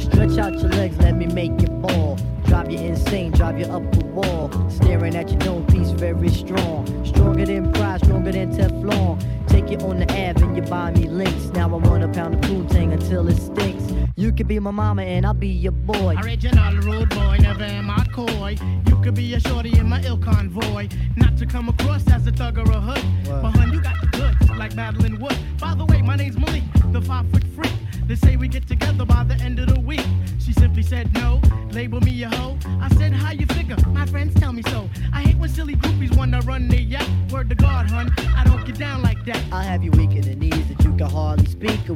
Stretch 0.00 0.38
out 0.38 0.54
your 0.54 0.70
legs, 0.70 0.96
let 0.98 1.16
me 1.16 1.26
make 1.26 1.60
you 1.60 1.66
fall. 1.82 2.18
Drive 2.46 2.70
you 2.70 2.78
insane, 2.78 3.32
drive 3.32 3.58
you 3.58 3.66
up 3.66 3.82
the 3.92 4.06
wall. 4.06 4.50
Staring 4.70 5.14
at 5.14 5.28
your 5.28 5.38
dome 5.40 5.66
piece, 5.66 5.90
very 5.90 6.30
strong. 6.30 6.86
Stronger 7.04 7.44
than 7.44 7.70
pride, 7.74 8.02
stronger 8.02 8.32
than 8.32 8.56
Teflon. 8.56 9.22
Take 9.48 9.68
you 9.70 9.76
on 9.86 9.98
the 9.98 10.10
Ave 10.12 10.42
and 10.42 10.56
you 10.56 10.62
buy 10.62 10.92
me 10.92 11.08
links. 11.08 11.46
Now 11.52 11.66
I 11.66 11.76
want 11.76 12.02
a 12.02 12.08
pound 12.08 12.36
of 12.36 12.40
Poontang 12.40 12.94
until 12.94 13.28
it 13.28 13.36
stinks. 13.36 13.85
You 14.18 14.32
could 14.32 14.48
be 14.48 14.58
my 14.58 14.70
mama 14.70 15.02
and 15.02 15.26
I'll 15.26 15.34
be 15.34 15.48
your 15.48 15.72
boy. 15.72 16.16
Original 16.24 16.74
rude 16.76 17.10
boy, 17.10 17.36
never 17.38 17.64
am 17.64 17.90
I 17.90 18.02
coy. 18.14 18.56
You 18.88 18.96
could 19.02 19.14
be 19.14 19.34
a 19.34 19.40
shorty 19.40 19.78
in 19.78 19.90
my 19.90 20.02
ill 20.04 20.16
convoy. 20.16 20.88
Not 21.16 21.36
to 21.36 21.44
come 21.44 21.68
across 21.68 22.10
as 22.10 22.26
a 22.26 22.32
thug 22.32 22.56
or 22.56 22.62
a 22.62 22.80
hood. 22.80 23.04
But 23.26 23.50
hun, 23.50 23.74
you 23.74 23.80
got 23.82 24.00
the 24.00 24.06
goods, 24.06 24.50
like 24.58 24.74
Madeline 24.74 25.20
Wood. 25.20 25.36
By 25.60 25.74
the 25.74 25.84
way, 25.84 26.00
my 26.00 26.16
name's 26.16 26.38
Malik, 26.38 26.62
the 26.92 27.02
five 27.02 27.30
foot 27.30 27.44
freak. 27.54 27.74
They 28.06 28.14
say 28.14 28.36
we 28.36 28.48
get 28.48 28.66
together 28.66 29.04
by 29.04 29.22
the 29.24 29.34
end 29.34 29.58
of 29.58 29.66
the 29.74 29.80
week. 29.80 30.06
She 30.38 30.54
simply 30.54 30.82
said 30.82 31.12
no, 31.12 31.42
label 31.72 32.00
me 32.00 32.22
a 32.22 32.30
hoe. 32.30 32.56
I 32.80 32.88
said, 32.94 33.12
how 33.12 33.32
you 33.32 33.44
figure? 33.46 33.76
My 33.88 34.06
friends 34.06 34.32
tell 34.40 34.52
me 34.52 34.62
so. 34.70 34.88
I 35.12 35.22
hate 35.22 35.36
when 35.36 35.50
silly 35.50 35.74
groupies 35.74 36.16
wanna 36.16 36.40
run 36.40 36.68
their 36.68 36.80
yacht. 36.80 37.06
Word 37.30 37.50
to 37.50 37.54
God, 37.54 37.90
hun, 37.90 38.14
I 38.34 38.44
don't 38.44 38.64
get 38.64 38.78
down 38.78 39.02
like 39.02 39.22
that. 39.26 39.42
I'll 39.52 39.60
have 39.60 39.82
you 39.82 39.90
weak 39.90 40.05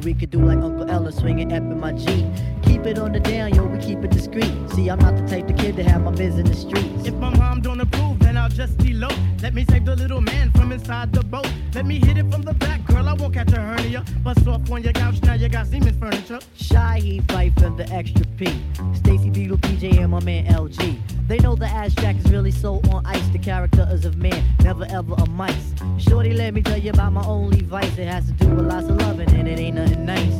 we 0.03 0.13
could 0.13 0.29
do 0.29 0.39
like 0.39 0.57
Uncle 0.57 0.89
Ella 0.89 1.11
swinging 1.11 1.53
up 1.53 1.59
in 1.59 1.79
my 1.79 1.91
Jeep. 1.91 2.25
Keep 2.63 2.85
it 2.85 2.97
on 2.97 3.11
the 3.11 3.19
down, 3.19 3.53
yo, 3.53 3.65
we 3.65 3.77
keep 3.77 4.03
it 4.03 4.11
discreet. 4.11 4.51
See, 4.71 4.89
I'm 4.89 4.99
not 4.99 5.15
the 5.15 5.27
type 5.27 5.49
of 5.49 5.57
kid 5.57 5.75
to 5.75 5.83
have 5.83 6.03
my 6.03 6.11
biz 6.11 6.37
in 6.37 6.45
the 6.45 6.53
streets. 6.53 7.05
If 7.05 7.13
my 7.15 7.29
mom 7.35 7.61
don't 7.61 7.79
approve, 7.79 8.19
then 8.19 8.37
I'll 8.37 8.49
just 8.49 8.81
elope. 8.81 9.13
Let 9.41 9.53
me 9.53 9.65
save 9.69 9.85
the 9.85 9.95
little 9.95 10.21
man 10.21 10.51
from 10.51 10.71
inside 10.71 11.13
the 11.13 11.23
boat. 11.23 11.51
Let 11.73 11.85
me 11.85 11.99
hit 11.99 12.17
it 12.17 12.31
from 12.31 12.41
the 12.41 12.53
back, 12.53 12.85
girl. 12.85 13.07
I 13.07 13.13
won't 13.13 13.33
catch 13.33 13.51
a 13.53 13.59
hernia. 13.59 14.03
Bust 14.23 14.47
off 14.47 14.69
on 14.71 14.83
your 14.83 14.93
couch, 14.93 15.21
now 15.23 15.33
you 15.33 15.49
got 15.49 15.67
Seaman's 15.67 15.97
furniture. 15.97 16.39
Shy 16.55 16.99
he 16.99 17.19
fight 17.21 17.59
from 17.59 17.77
the 17.77 17.87
extra 17.89 18.25
P. 18.37 18.45
Stacy 18.93 19.29
Beetle, 19.29 19.57
PJ, 19.57 19.99
and 19.99 20.11
my 20.11 20.19
man 20.21 20.45
LG. 20.45 21.20
They 21.31 21.37
know 21.37 21.55
the 21.55 21.65
ass 21.65 21.93
jack 21.93 22.17
is 22.17 22.29
really 22.29 22.51
so 22.51 22.81
on 22.91 23.05
ice. 23.05 23.25
The 23.29 23.39
character 23.39 23.87
is 23.89 24.03
of 24.03 24.17
man, 24.17 24.43
never 24.65 24.83
ever 24.89 25.13
a 25.13 25.29
mice. 25.29 25.73
Shorty, 25.97 26.33
let 26.33 26.53
me 26.53 26.61
tell 26.61 26.77
you 26.77 26.89
about 26.89 27.13
my 27.13 27.25
only 27.25 27.61
vice. 27.61 27.97
It 27.97 28.09
has 28.09 28.25
to 28.25 28.33
do 28.33 28.49
with 28.49 28.65
lots 28.65 28.89
of 28.89 28.97
loving, 28.97 29.33
and 29.35 29.47
it 29.47 29.57
ain't 29.57 29.77
nothing 29.77 30.05
nice. 30.05 30.35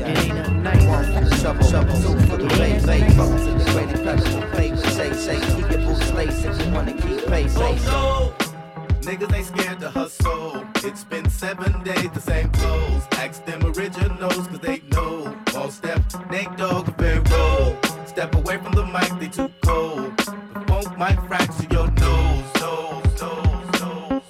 It 0.00 0.18
ain't 0.18 0.34
nothing 0.34 0.62
nice. 0.62 1.42
Shovel, 1.42 1.66
shovel, 1.66 1.94
so 1.96 2.18
for 2.20 2.38
the 2.38 2.48
bay, 2.56 2.80
bay, 2.86 3.14
bubbles 3.14 3.46
in 3.46 3.58
the 3.58 3.64
great 3.64 3.90
incredible 3.90 4.56
paper. 4.56 4.76
Say, 4.78 5.12
say, 5.12 5.40
keep 5.40 5.70
your 5.70 5.80
boots 5.80 6.12
laced 6.14 6.46
if 6.46 6.66
you 6.66 6.72
wanna 6.72 6.94
keep 6.94 7.26
pace. 7.26 7.52
Say, 7.52 7.76
so. 7.76 8.34
Niggas 9.02 9.34
ain't 9.34 9.46
scared 9.46 9.80
to 9.80 9.90
hustle. 9.90 10.66
It's 10.76 11.04
been 11.04 11.28
seven 11.28 11.84
days, 11.84 12.10
the 12.12 12.20
same 12.22 12.48
clothes. 12.48 13.06
Ask 13.12 13.44
them 13.44 13.60
The 20.98 21.04
funk 21.28 21.56
to 21.58 21.74
your 21.74 21.90
nose, 21.90 22.54
nose, 22.58 23.20
nose, 23.20 23.80
nose. 23.82 24.22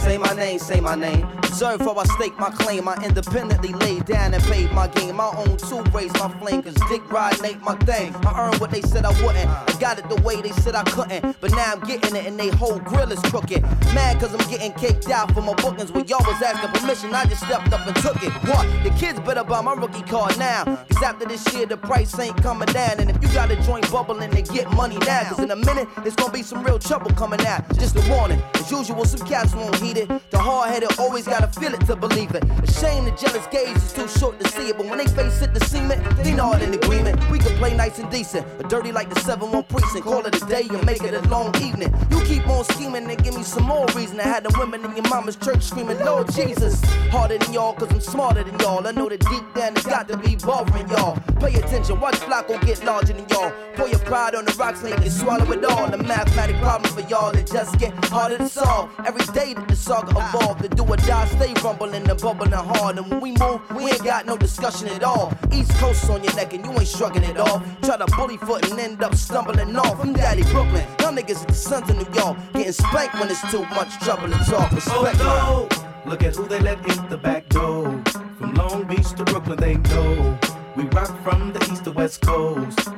Say 0.00 0.18
my 0.18 0.34
name, 0.34 0.58
say 0.58 0.80
my 0.80 0.96
name. 0.96 1.43
Observe 1.54 1.82
how 1.82 1.94
I 1.94 2.04
stake 2.16 2.36
my 2.36 2.50
claim. 2.50 2.88
I 2.88 2.96
independently 3.04 3.72
laid 3.74 4.06
down 4.06 4.34
and 4.34 4.42
paid 4.42 4.72
my 4.72 4.88
game. 4.88 5.14
My 5.14 5.30
own 5.36 5.56
two 5.56 5.82
raise 5.92 6.12
my 6.14 6.28
flame, 6.40 6.64
cause 6.64 6.74
dick 6.88 7.08
ride 7.12 7.40
ain't 7.44 7.62
my 7.62 7.76
thing. 7.86 8.12
I 8.26 8.48
earned 8.48 8.60
what 8.60 8.72
they 8.72 8.82
said 8.82 9.04
I 9.04 9.10
wouldn't. 9.22 9.48
I 9.48 9.72
got 9.78 10.00
it 10.00 10.08
the 10.08 10.20
way 10.22 10.42
they 10.42 10.50
said 10.50 10.74
I 10.74 10.82
couldn't. 10.82 11.40
But 11.40 11.52
now 11.52 11.74
I'm 11.74 11.80
getting 11.86 12.16
it 12.16 12.26
and 12.26 12.36
they 12.36 12.48
whole 12.48 12.80
grill 12.80 13.12
is 13.12 13.20
crooked. 13.20 13.62
Mad 13.94 14.18
cause 14.18 14.34
I'm 14.34 14.50
getting 14.50 14.72
caked 14.72 15.08
out 15.10 15.30
for 15.32 15.42
my 15.42 15.54
bookings. 15.54 15.92
When 15.92 16.08
y'all 16.08 16.26
was 16.26 16.42
asking 16.42 16.70
permission, 16.70 17.14
I 17.14 17.24
just 17.26 17.44
stepped 17.44 17.72
up 17.72 17.86
and 17.86 17.94
took 17.98 18.20
it. 18.24 18.32
What? 18.48 18.66
The 18.82 18.90
kids 18.98 19.20
better 19.20 19.44
buy 19.44 19.60
my 19.60 19.74
rookie 19.74 20.02
card 20.02 20.36
now. 20.36 20.64
Cause 20.64 21.02
after 21.04 21.24
this 21.24 21.54
year, 21.54 21.66
the 21.66 21.76
price 21.76 22.18
ain't 22.18 22.36
coming 22.42 22.66
down. 22.72 22.98
And 22.98 23.08
if 23.10 23.22
you 23.22 23.28
got 23.32 23.52
a 23.52 23.62
joint 23.62 23.88
bubbling, 23.92 24.30
then 24.30 24.42
get 24.42 24.68
money 24.72 24.98
now. 25.06 25.22
Cause 25.28 25.38
in 25.38 25.52
a 25.52 25.56
minute, 25.56 25.86
it's 26.04 26.16
gonna 26.16 26.32
be 26.32 26.42
some 26.42 26.64
real 26.64 26.80
trouble 26.80 27.12
coming 27.12 27.46
out. 27.46 27.62
Just 27.78 27.94
a 27.94 28.10
warning. 28.10 28.42
As 28.54 28.72
usual, 28.72 29.04
some 29.04 29.24
cats 29.24 29.54
won't 29.54 29.76
heed 29.76 29.98
it. 29.98 30.08
The 30.32 30.38
hard 30.38 30.70
headed 30.70 30.98
always 30.98 31.28
gotta 31.28 31.43
feel 31.46 31.74
it 31.74 31.84
to 31.86 31.96
believe 31.96 32.34
it. 32.34 32.44
A 32.44 32.66
shame 32.72 33.04
the 33.04 33.10
jealous 33.12 33.46
gaze 33.48 33.76
is 33.76 33.92
too 33.92 34.08
short 34.08 34.38
to 34.40 34.48
see 34.48 34.68
it. 34.68 34.76
But 34.76 34.86
when 34.86 34.98
they 34.98 35.06
face 35.06 35.42
it, 35.42 35.54
the 35.54 35.60
cement, 35.60 36.02
they 36.18 36.34
not 36.34 36.62
in 36.62 36.74
agreement. 36.74 37.18
We 37.30 37.38
can 37.38 37.56
play 37.58 37.76
nice 37.76 37.98
and 37.98 38.10
decent. 38.10 38.46
Or 38.60 38.68
dirty 38.68 38.92
like 38.92 39.12
the 39.12 39.20
7 39.20 39.50
1 39.50 39.64
precinct. 39.64 40.04
Call 40.04 40.24
it 40.26 40.42
a 40.42 40.46
day 40.46 40.66
and 40.70 40.84
make 40.84 41.02
it 41.02 41.14
a 41.14 41.20
long 41.28 41.54
evening. 41.62 41.94
You 42.10 42.20
keep 42.22 42.46
on 42.48 42.64
scheming 42.64 43.10
and 43.10 43.22
give 43.22 43.34
me 43.34 43.42
some 43.42 43.64
more 43.64 43.86
reason. 43.94 44.20
I 44.20 44.24
had 44.24 44.44
the 44.44 44.54
women 44.58 44.84
in 44.84 44.94
your 44.96 45.08
mama's 45.08 45.36
church 45.36 45.62
screaming, 45.62 45.98
Lord 46.00 46.32
Jesus. 46.32 46.82
Harder 47.10 47.38
than 47.38 47.52
y'all, 47.52 47.74
cause 47.74 47.90
I'm 47.92 48.00
smarter 48.00 48.44
than 48.44 48.58
y'all. 48.60 48.86
I 48.86 48.92
know 48.92 49.08
that 49.08 49.20
deep 49.20 49.44
down 49.54 49.76
it's 49.76 49.86
got 49.86 50.08
to 50.08 50.16
be 50.16 50.36
bothering 50.36 50.88
y'all. 50.90 51.16
Pay 51.40 51.54
attention, 51.56 52.00
watch 52.00 52.16
Flacco 52.16 52.60
get 52.64 52.84
larger 52.84 53.12
than 53.12 53.26
y'all. 53.28 53.52
Pour 53.74 53.88
your 53.88 53.98
pride 54.00 54.34
on 54.34 54.44
the 54.44 54.54
rocks 54.54 54.82
and 54.82 54.90
you 54.90 54.96
can 54.96 55.10
swallow 55.10 55.50
it 55.52 55.64
all. 55.64 55.90
The 55.90 55.98
mathematic 55.98 56.56
problem 56.56 56.92
for 56.92 57.08
y'all 57.08 57.32
that 57.32 57.46
just 57.46 57.78
get 57.78 57.92
harder 58.06 58.38
to 58.38 58.48
solve. 58.48 58.90
Every 59.04 59.24
day 59.32 59.54
that 59.54 59.68
the 59.68 59.76
saga 59.76 60.10
evolve, 60.10 60.62
the 60.62 60.68
do 60.68 60.84
or 60.84 60.96
die 60.96 61.26
stay 61.36 61.52
rumbling 61.62 62.08
and 62.08 62.20
bubbling 62.20 62.52
hard. 62.52 62.98
And 62.98 63.10
when 63.10 63.20
we 63.20 63.32
move, 63.32 63.60
we 63.74 63.90
ain't 63.90 64.04
got 64.04 64.26
no 64.26 64.36
discussion 64.36 64.88
at 64.88 65.02
all. 65.02 65.32
East 65.52 65.72
Coast 65.78 66.08
on 66.10 66.22
your 66.22 66.34
neck 66.34 66.52
and 66.54 66.64
you 66.64 66.72
ain't 66.72 66.86
shrugging 66.86 67.24
at 67.24 67.36
all. 67.36 67.62
Try 67.82 67.96
to 67.96 68.06
bully 68.16 68.36
foot 68.38 68.68
and 68.70 68.78
end 68.78 69.02
up 69.02 69.14
stumbling 69.14 69.76
off. 69.76 70.00
I'm 70.00 70.12
Daddy 70.12 70.42
Brooklyn, 70.44 70.86
y'all 71.00 71.12
niggas 71.12 71.42
are 71.42 71.46
the 71.46 71.54
sons 71.54 71.90
of 71.90 71.96
New 71.96 72.20
York. 72.20 72.36
Getting 72.54 72.72
spanked 72.72 73.14
when 73.14 73.30
it's 73.30 73.50
too 73.50 73.64
much 73.66 73.98
trouble 74.00 74.28
to 74.28 74.38
talk. 74.44 74.70
Respect 74.72 75.16
Oh 75.20 75.68
no! 75.70 76.10
Look 76.10 76.22
at 76.22 76.36
who 76.36 76.46
they 76.46 76.60
let 76.60 76.78
in 76.78 77.08
the 77.08 77.16
back 77.16 77.48
door. 77.48 78.02
From 78.38 78.54
Long 78.54 78.84
Beach 78.84 79.10
to 79.12 79.24
Brooklyn, 79.24 79.58
they 79.58 79.76
know. 79.76 80.38
We 80.76 80.84
rock 80.84 81.12
from 81.22 81.52
the 81.52 81.60
east 81.72 81.84
to 81.84 81.92
west 81.92 82.20
coast. 82.20 82.88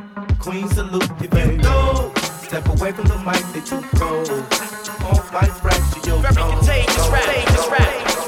Queen 0.40 0.68
salute 0.68 1.10
if 1.20 1.32
you 1.34 1.58
know. 1.58 2.12
Step 2.42 2.66
away 2.68 2.92
from 2.92 3.06
the 3.06 3.18
mic, 3.18 3.42
they 3.52 3.60
too 3.60 3.80
cold. 3.96 4.30
On 5.06 5.22
fight 5.30 5.52
fracture 5.62 6.08
your 6.08 6.18
Very 6.18 6.34
contagious 6.34 7.08
rap, 7.08 7.24
contagious 7.24 7.68
rap. 7.68 8.25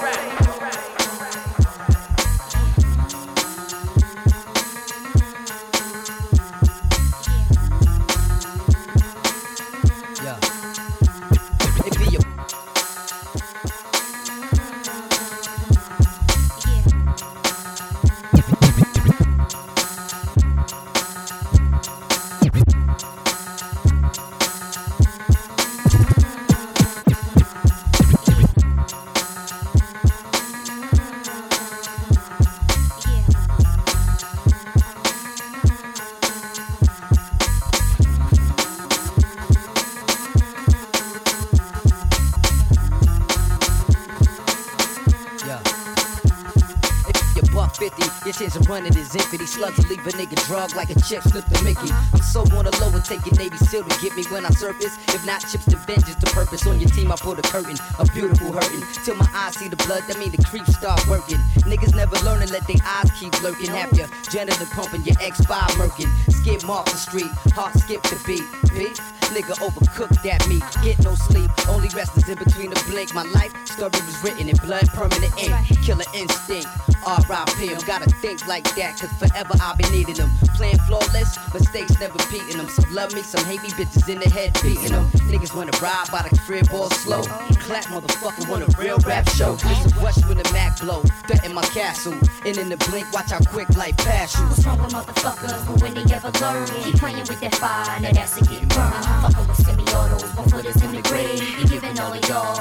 Leave 49.88 50.06
a 50.06 50.10
nigga 50.10 50.36
drug 50.46 50.74
like 50.76 50.90
a 50.90 51.00
chip 51.00 51.22
slip 51.22 51.44
the 51.46 51.60
Mickey. 51.64 51.88
I'm 52.12 52.20
so 52.20 52.40
on 52.52 52.64
the 52.64 52.76
low 52.80 52.92
and 52.92 53.04
taking 53.04 53.32
Navy 53.36 53.56
SEAL 53.56 53.84
to 53.84 54.00
get 54.00 54.14
me 54.16 54.24
when 54.28 54.44
I 54.44 54.50
surface. 54.50 54.96
If 55.14 55.24
not 55.24 55.40
chips 55.40 55.64
to 55.66 55.76
vengeance, 55.76 56.16
the 56.16 56.26
purpose 56.26 56.66
on 56.66 56.78
your 56.80 56.90
team, 56.90 57.10
I 57.10 57.16
pull 57.16 57.34
the 57.34 57.42
curtain, 57.42 57.76
a 57.98 58.04
beautiful 58.12 58.52
hurting. 58.52 58.82
Till 59.04 59.16
my 59.16 59.28
eyes 59.32 59.56
see 59.56 59.68
the 59.68 59.80
blood, 59.88 60.04
that 60.08 60.18
mean 60.18 60.30
the 60.30 60.42
creeps 60.44 60.76
start 60.76 61.00
working. 61.08 61.38
Niggas 61.64 61.94
never 61.94 62.16
learn 62.24 62.44
to 62.46 62.52
let 62.52 62.66
their 62.66 62.82
eyes 62.84 63.10
keep 63.18 63.32
lurking. 63.42 63.70
Have 63.70 63.92
your 63.92 64.08
janitor 64.30 64.66
pumping, 64.66 65.02
your 65.04 65.16
X5 65.16 65.76
murking. 65.80 66.10
Skip 66.28 66.68
off 66.68 66.84
the 66.86 66.96
street, 66.96 67.30
heart 67.56 67.74
skip 67.74 68.02
the 68.02 68.20
beat. 68.26 68.44
Beef, 68.76 68.98
nigga 69.32 69.56
overcooked 69.64 70.22
that 70.22 70.46
meat. 70.48 70.64
Get 70.84 70.98
no 71.04 71.14
sleep, 71.14 71.50
only 71.68 71.88
rest 71.96 72.16
is 72.16 72.28
in 72.28 72.38
between 72.38 72.70
the 72.70 72.82
blink. 72.88 73.14
My 73.14 73.24
life 73.32 73.52
story 73.66 73.90
was 74.04 74.22
written 74.22 74.48
in 74.48 74.56
blood, 74.56 74.88
permanent 74.88 75.32
ink. 75.38 75.54
Killer 75.82 76.04
instinct, 76.14 76.68
R.I.P. 77.08 77.72
I'm 77.72 77.80
gotta 77.86 78.10
think 78.20 78.46
like 78.46 78.64
that, 78.76 79.00
cause 79.00 79.12
forever 79.16 79.54
I've 79.62 79.78
been 79.78 79.90
needing 79.90 80.14
them. 80.14 80.30
Playing 80.56 80.78
flawless, 80.86 81.38
mistakes 81.54 81.98
never 81.98 82.18
beating 82.30 82.58
them. 82.58 82.68
Some 82.68 82.92
love 82.92 83.14
me, 83.14 83.22
some 83.22 83.44
hate 83.46 83.62
me, 83.62 83.70
bitches 83.70 84.08
in 84.08 84.20
the 84.20 84.28
head 84.28 84.52
beating 84.62 84.92
them. 84.92 85.08
Niggas 85.32 85.56
wanna 85.56 85.72
ride 85.80 86.08
by 86.12 86.20
the 86.28 86.36
crib 86.44 86.68
all 86.72 86.90
slow. 86.90 87.22
Clap, 87.64 87.84
motherfucker, 87.84 88.48
want 88.48 88.62
a 88.62 88.78
real 88.78 88.98
rap 89.06 89.26
show. 89.30 89.52
Listen, 89.52 90.04
rush 90.04 90.20
when 90.26 90.36
the 90.36 90.48
Mac 90.52 90.78
blow. 90.80 91.00
Threaten 91.26 91.54
my 91.54 91.62
castle, 91.72 92.12
and 92.44 92.58
in 92.58 92.68
the 92.68 92.76
blink, 92.88 93.10
watch 93.12 93.30
how 93.30 93.40
quick 93.40 93.68
life 93.76 93.96
pass 93.96 94.38
you. 94.38 94.44
What's 94.44 94.66
wrong 94.66 94.78
with 94.82 94.92
motherfuckers? 94.92 95.66
But 95.66 95.80
when 95.80 95.94
they 95.94 96.14
ever 96.14 96.30
learn, 96.40 96.68
keep 96.84 96.96
playing 96.96 97.24
with 97.24 97.40
that 97.40 97.54
fire, 97.54 98.00
now 98.00 98.12
that's 98.12 98.36
a 98.36 98.44
getting 98.44 98.68
burned. 98.68 99.04
Fucking 99.24 99.48
with 99.48 99.56
semi-autos, 99.64 100.36
one 100.36 100.48
foot 100.48 100.66
is 100.66 100.82
in 100.82 100.92
the 100.92 101.02
grave. 101.02 101.40
You 101.58 101.66
giving 101.68 101.98
all 101.98 102.12
of 102.12 102.28
y'all 102.28 102.54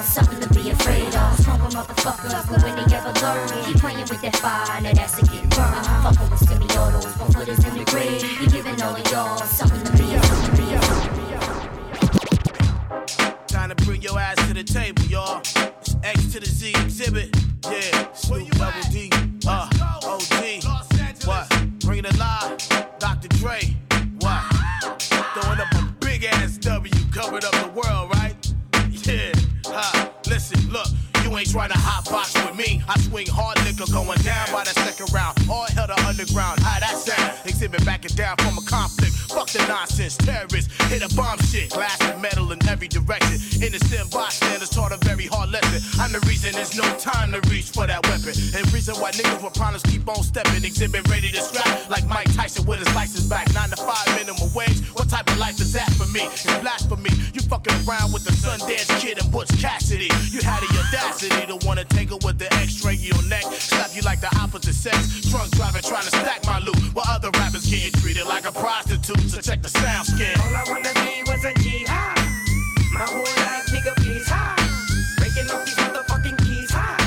with 4.10 4.22
that 4.22 4.36
fire, 4.38 4.82
now 4.82 4.94
that's 4.94 5.18
a 5.20 5.22
getting 5.26 5.50
burned. 5.50 5.86
Fucking 6.04 6.30
with 6.30 6.40
semi-autos, 6.40 7.06
one 7.18 7.32
foot 7.32 7.48
is 7.48 7.66
in 7.66 7.78
the 7.78 7.84
grave. 7.86 8.42
You 8.42 8.48
giving 8.50 8.82
all 8.82 8.96
of 8.96 9.12
y'all 9.12 9.38
something 9.38 9.84
to 9.84 9.92
be. 9.92 9.98
Time 13.48 13.70
to 13.70 13.76
bring 13.86 14.02
your 14.02 14.20
ass 14.20 14.36
to 14.48 14.54
the 14.54 14.64
table, 14.64 15.04
y'all. 15.04 15.42
It's 15.42 15.96
X 16.04 16.34
to 16.34 16.40
the 16.40 16.46
Z 16.46 16.74
Xzibit. 16.74 17.36
Yeah, 17.70 18.14
Snoop 18.14 18.50
Double 18.52 18.82
D. 18.92 19.37
I 32.89 32.98
swing 33.00 33.27
hard 33.27 33.60
liquor 33.65 33.89
going 33.91 34.20
down 34.24 34.48
by 34.51 34.63
the 34.63 34.72
second 34.72 35.12
round. 35.12 35.36
All 35.50 35.67
hell 35.75 35.88
to 35.88 35.98
underground. 36.08 36.60
How 36.62 36.79
that 36.79 36.96
sound? 36.96 37.36
Xzibit 37.44 37.84
backing 37.86 38.15
down 38.15 38.38
from 38.38 38.58
a 38.58 38.62
conflict. 38.62 39.13
Fuck 39.27 39.50
the 39.50 39.60
nonsense. 39.67 40.15
Terrorists 40.15 40.72
hit 40.88 41.03
a 41.03 41.13
bomb 41.15 41.39
shit. 41.39 41.72
Glass 41.72 42.00
and 42.01 42.22
metal 42.22 42.51
in 42.51 42.60
every 42.67 42.88
direction. 42.88 43.39
Innocent 43.62 44.10
bystanders 44.12 44.70
taught 44.70 44.94
a 44.94 44.98
very 45.03 45.27
hard 45.27 45.51
lesson. 45.51 45.84
I'm 46.00 46.12
the 46.13 46.24
reason 46.27 46.53
there's 46.53 46.77
no 46.77 46.88
time 46.96 47.34
to 47.34 47.41
reach 47.51 47.72
for 47.75 47.86
that 47.88 48.08
weapon. 48.08 48.32
And 48.56 48.63
reason 48.72 48.96
why 48.96 49.12
niggas 49.12 49.44
with 49.44 49.53
problems 49.53 49.84
keep 49.84 50.08
on 50.08 50.24
stepping. 50.24 50.63
Xzibit 50.63 51.10
ready 51.12 51.29
to 51.32 51.41
scrap 51.41 51.89
like 51.89 52.08
Mike 52.08 52.32
Tyson 52.36 52.65
with 52.65 52.79
his 52.79 52.94
license 52.96 53.27
back. 53.27 53.51
Nine 53.53 53.70
to 53.70 53.75
five 53.75 54.08
minimum 54.15 54.48
wage. 54.56 54.79
What 54.96 55.10
type 55.10 55.27
of 55.29 55.38
life 55.38 55.60
is 55.60 55.74
that 55.74 55.91
for 56.00 56.08
me? 56.08 56.24
It's 56.24 56.58
blasphemy. 56.63 57.12
You 57.34 57.41
fucking 57.41 57.75
around 57.84 58.13
with 58.13 58.24
the 58.24 58.32
Sundance 58.32 58.88
Kid 59.00 59.20
and 59.20 59.29
Butch 59.32 59.51
Cassidy. 59.60 60.08
You 60.32 60.39
had 60.39 60.63
the 60.63 60.72
audacity 60.88 61.46
to 61.51 61.60
wanna 61.67 61.84
take 61.84 62.10
her 62.10 62.20
with 62.24 62.39
the 62.39 62.48
your 63.08 63.24
neck. 63.24 63.44
Slap 63.44 63.96
you 63.96 64.02
like 64.02 64.20
the 64.20 64.32
opposite 64.40 64.76
sex. 64.76 65.22
Drunk 65.30 65.52
driving 65.52 65.82
trying 65.82 66.04
to 66.04 66.10
stack 66.10 66.46
my 66.46 66.60
loot. 66.60 66.78
While 66.94 67.06
other 67.08 67.32
rappers 67.40 67.66
getting 67.66 67.94
treated 68.02 68.26
like 68.26 68.46
a 68.46 68.52
prostitute. 68.52 69.30
So 69.30 69.42
check 69.42 69.62
the 69.62 69.70
sound 69.70 70.08
scan. 70.08 70.38
All 70.40 70.56
I 70.56 70.64
wanna 70.68 70.94
be 70.94 71.24
was 71.30 71.44
a 71.46 71.54
jihad. 71.64 72.17
My 72.93 73.06
whole 73.06 73.24
life, 73.24 73.65
nigga, 73.72 73.96
please 73.98 74.28
high. 74.28 74.56
Breaking 75.17 75.50
off 75.52 75.65
these 75.65 75.76
motherfucking 75.76 76.38
keys 76.46 76.72
high. 76.72 76.98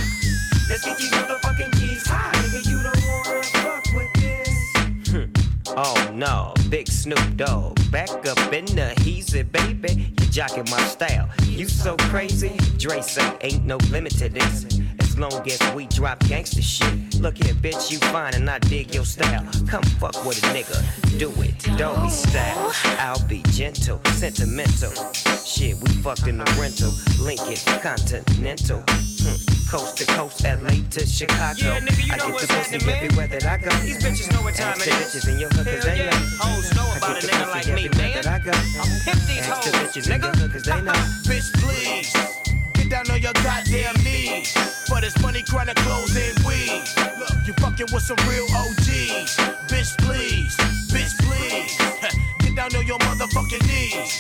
Let's 0.68 0.84
get 0.84 0.96
these 0.98 1.10
motherfucking 1.10 1.72
keys 1.78 2.06
high. 2.06 2.32
Nigga, 2.42 2.60
you 2.70 2.82
don't 2.82 3.04
wanna 3.08 3.42
fuck 3.42 3.84
with 3.94 4.12
this. 4.14 5.36
Oh 5.76 6.10
no, 6.12 6.52
big 6.68 6.88
Snoop 6.88 7.36
Dogg. 7.36 7.78
Back 7.92 8.10
up 8.26 8.52
in 8.52 8.64
the 8.66 8.92
heezy, 8.98 9.50
baby. 9.50 10.12
You 10.18 10.26
jocking 10.26 10.68
my 10.70 10.80
style. 10.82 11.28
You 11.44 11.68
so 11.68 11.96
crazy. 12.10 12.56
Dre 12.76 13.00
say 13.00 13.36
ain't 13.40 13.64
no 13.64 13.76
limit 13.90 14.12
to 14.18 14.28
this. 14.28 14.66
Long 15.20 15.46
as 15.50 15.60
we 15.74 15.86
drop 15.88 16.18
gangster 16.20 16.62
shit. 16.62 17.20
Look 17.20 17.36
here, 17.36 17.52
bitch, 17.52 17.90
you 17.90 17.98
fine 17.98 18.32
and 18.34 18.48
I 18.48 18.58
dig 18.58 18.94
your 18.94 19.04
style. 19.04 19.44
Come 19.68 19.82
fuck 20.00 20.24
with 20.24 20.42
a 20.42 20.46
nigga. 20.56 21.18
Do 21.18 21.30
it, 21.42 21.58
doggy 21.76 22.08
style. 22.08 22.72
I'll 22.98 23.22
be 23.28 23.42
gentle, 23.52 24.00
sentimental. 24.14 24.90
Shit, 25.44 25.76
we 25.76 25.90
fucked 26.00 26.26
in 26.26 26.38
the 26.38 26.44
rental. 26.58 26.90
Lincoln, 27.22 27.60
Continental. 27.82 28.80
Hmm. 28.88 29.36
Coast 29.70 29.98
to 29.98 30.06
coast, 30.06 30.42
LA 30.42 30.80
to 30.90 31.06
Chicago. 31.06 31.60
Yeah, 31.60 31.80
nigga, 31.80 32.06
you 32.06 32.12
I 32.12 32.16
know 32.16 32.24
get 32.26 32.32
what's 32.34 32.46
the 32.46 32.54
pussy 32.78 32.86
man. 32.86 32.96
everywhere 33.04 33.26
that 33.28 33.44
I 33.44 33.58
go. 33.58 33.70
These 33.84 33.98
bitches 34.02 34.32
know 34.32 34.40
what 34.42 34.54
time 34.54 34.68
Ask 34.72 34.86
it 34.86 34.90
the 34.90 34.96
bitches 35.04 35.28
in 35.28 35.38
your 35.38 35.50
'cause 35.50 35.66
Hell 35.66 35.80
they 35.84 35.98
yeah. 35.98 36.10
know. 36.10 36.26
Hoes 36.40 36.74
know 36.74 36.88
about 36.96 37.22
a 37.22 37.26
the 37.26 37.32
nigga 37.32 37.50
like 37.50 37.66
me, 37.68 37.88
man. 37.98 38.12
that 38.22 38.26
I 38.26 38.38
go. 38.38 38.52
I'll 38.52 39.00
pimp 39.04 39.20
these 39.28 39.46
Ask 39.46 39.70
the 39.70 39.76
hoes, 39.76 39.86
bitches 39.94 40.06
in 40.10 40.22
your 40.22 40.32
nigga. 40.32 40.52
'cause 40.52 40.62
they 40.64 40.80
know. 40.88 40.92
Bitch, 41.28 41.52
please. 41.60 42.16
Down 42.90 43.08
on 43.12 43.22
your 43.22 43.32
goddamn 43.34 43.94
knees. 44.02 44.52
For 44.88 45.00
this 45.00 45.16
money, 45.22 45.44
chronic 45.44 45.76
clothes 45.76 46.16
and 46.16 46.36
weed. 46.44 46.82
Look, 47.20 47.46
you 47.46 47.52
fucking 47.54 47.86
with 47.92 48.02
some 48.02 48.18
real 48.28 48.44
OGs. 48.50 49.36
Bitch, 49.70 49.96
please. 49.98 50.56
Bitch, 50.90 51.14
please. 51.22 51.78
Get 52.40 52.56
down 52.56 52.74
on 52.74 52.84
your 52.88 52.98
motherfucking 52.98 53.62
knees. 53.68 54.18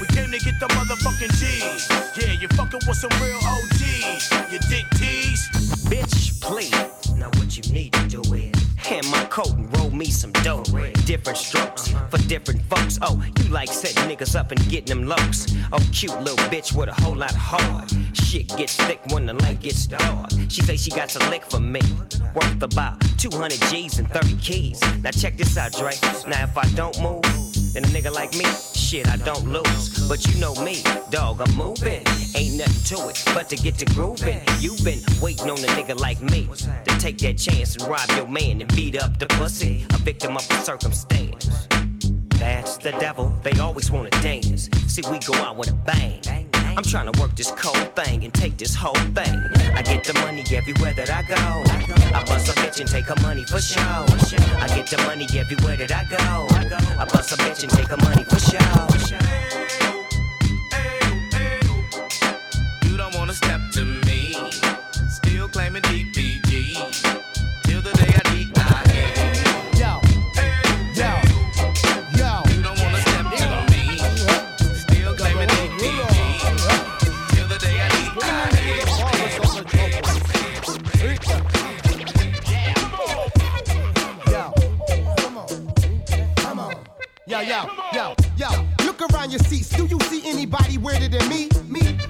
We 0.00 0.06
came 0.08 0.32
to 0.32 0.38
get 0.40 0.58
the 0.58 0.66
motherfucking 0.66 1.30
G's. 1.38 1.88
Yeah, 2.18 2.32
you 2.32 2.48
fucking 2.48 2.80
with 2.88 2.96
some 2.96 3.12
real 3.22 3.38
OGs. 3.38 4.52
You 4.52 4.58
dick 4.68 4.86
tease. 4.98 5.48
Bitch, 5.86 6.40
please. 6.40 6.72
Now 7.16 7.30
what 7.38 7.56
you 7.56 7.72
need 7.72 7.92
to 7.92 8.08
do 8.08 8.34
is 8.34 8.57
hand 8.88 9.06
my 9.10 9.24
coat 9.26 9.52
and 9.52 9.76
roll 9.76 9.90
me 9.90 10.06
some 10.06 10.32
dough. 10.44 10.64
Different 11.04 11.36
strokes 11.36 11.88
for 12.08 12.18
different 12.26 12.62
folks. 12.62 12.98
Oh, 13.02 13.22
you 13.38 13.44
like 13.50 13.68
setting 13.68 14.04
niggas 14.04 14.34
up 14.34 14.50
and 14.50 14.60
getting 14.70 14.86
them 14.86 15.06
lows. 15.06 15.54
Oh, 15.72 15.86
cute 15.92 16.18
little 16.22 16.38
bitch 16.48 16.74
with 16.74 16.88
a 16.88 16.94
whole 17.02 17.14
lot 17.14 17.32
of 17.32 17.36
heart. 17.36 17.92
Shit 18.14 18.48
gets 18.56 18.76
thick 18.76 19.00
when 19.10 19.26
the 19.26 19.34
light 19.34 19.60
gets 19.60 19.86
dark. 19.86 20.30
She 20.48 20.62
say 20.62 20.76
she 20.78 20.90
got 20.90 21.14
a 21.16 21.30
lick 21.30 21.44
for 21.44 21.60
me, 21.60 21.82
worth 22.34 22.62
about 22.62 22.98
200 23.18 23.60
G's 23.70 23.98
and 23.98 24.08
30 24.10 24.36
keys. 24.36 24.80
Now 25.02 25.10
check 25.10 25.36
this 25.36 25.58
out, 25.58 25.72
Dre. 25.72 25.92
Now 26.26 26.44
if 26.44 26.56
I 26.56 26.64
don't 26.74 26.98
move, 27.02 27.22
then 27.80 27.94
a 27.94 27.98
nigga 27.98 28.12
like 28.12 28.32
me, 28.34 28.44
shit, 28.74 29.06
I 29.08 29.16
don't 29.16 29.46
lose. 29.46 30.08
But 30.08 30.26
you 30.26 30.40
know 30.40 30.54
me, 30.56 30.82
dog, 31.10 31.40
I'm 31.40 31.54
moving. 31.54 32.02
Ain't 32.34 32.56
nothing 32.56 32.96
to 32.96 33.08
it 33.08 33.22
but 33.34 33.48
to 33.50 33.56
get 33.56 33.76
to 33.78 33.86
grooving. 33.86 34.40
You've 34.58 34.82
been 34.84 35.00
waiting 35.20 35.50
on 35.50 35.58
a 35.58 35.68
nigga 35.68 35.98
like 35.98 36.20
me 36.20 36.48
to 36.84 36.98
take 36.98 37.18
that 37.18 37.38
chance 37.38 37.76
and 37.76 37.88
rob 37.88 38.08
your 38.16 38.26
man 38.26 38.60
and 38.60 38.74
beat 38.74 39.00
up 39.00 39.18
the 39.18 39.26
pussy, 39.26 39.84
a 39.94 39.98
victim 39.98 40.36
of 40.36 40.50
a 40.50 40.54
circumstance. 40.62 41.68
That's 42.30 42.78
the 42.78 42.92
devil, 42.92 43.32
they 43.42 43.52
always 43.58 43.90
wanna 43.90 44.10
dance. 44.10 44.68
See, 44.86 45.02
we 45.10 45.18
go 45.20 45.34
out 45.34 45.56
with 45.56 45.70
a 45.70 45.74
bang. 45.74 46.20
I'm 46.78 46.84
trying 46.84 47.10
to 47.10 47.20
work 47.20 47.34
this 47.34 47.50
cold 47.50 47.92
thing 47.96 48.22
and 48.22 48.32
take 48.32 48.56
this 48.56 48.72
whole 48.72 48.94
thing. 48.94 49.34
I 49.74 49.82
get 49.82 50.04
the 50.04 50.14
money 50.20 50.44
everywhere 50.54 50.94
that 50.94 51.10
I 51.10 51.22
go. 51.22 51.34
I 52.14 52.22
bust 52.22 52.48
a 52.48 52.52
bitch 52.52 52.78
and 52.78 52.88
take 52.88 53.06
her 53.06 53.20
money 53.20 53.42
for 53.42 53.60
show. 53.60 53.80
I 53.80 54.68
get 54.68 54.86
the 54.86 54.96
money 54.98 55.26
everywhere 55.36 55.76
that 55.76 55.90
I 55.90 56.04
go. 56.04 56.46
I 56.96 57.04
bust 57.12 57.32
a 57.32 57.36
bitch 57.38 57.64
and 57.64 57.72
take 57.72 57.88
her 57.88 57.96
money 57.96 58.22
for 58.22 58.38
show. 58.38 58.58
Your 89.30 89.40
seats. 89.40 89.68
Do 89.70 89.86
you 89.86 89.98
see 90.00 90.22
anybody 90.28 90.78
weirder 90.78 91.08
than 91.08 91.28
me? 91.28 91.48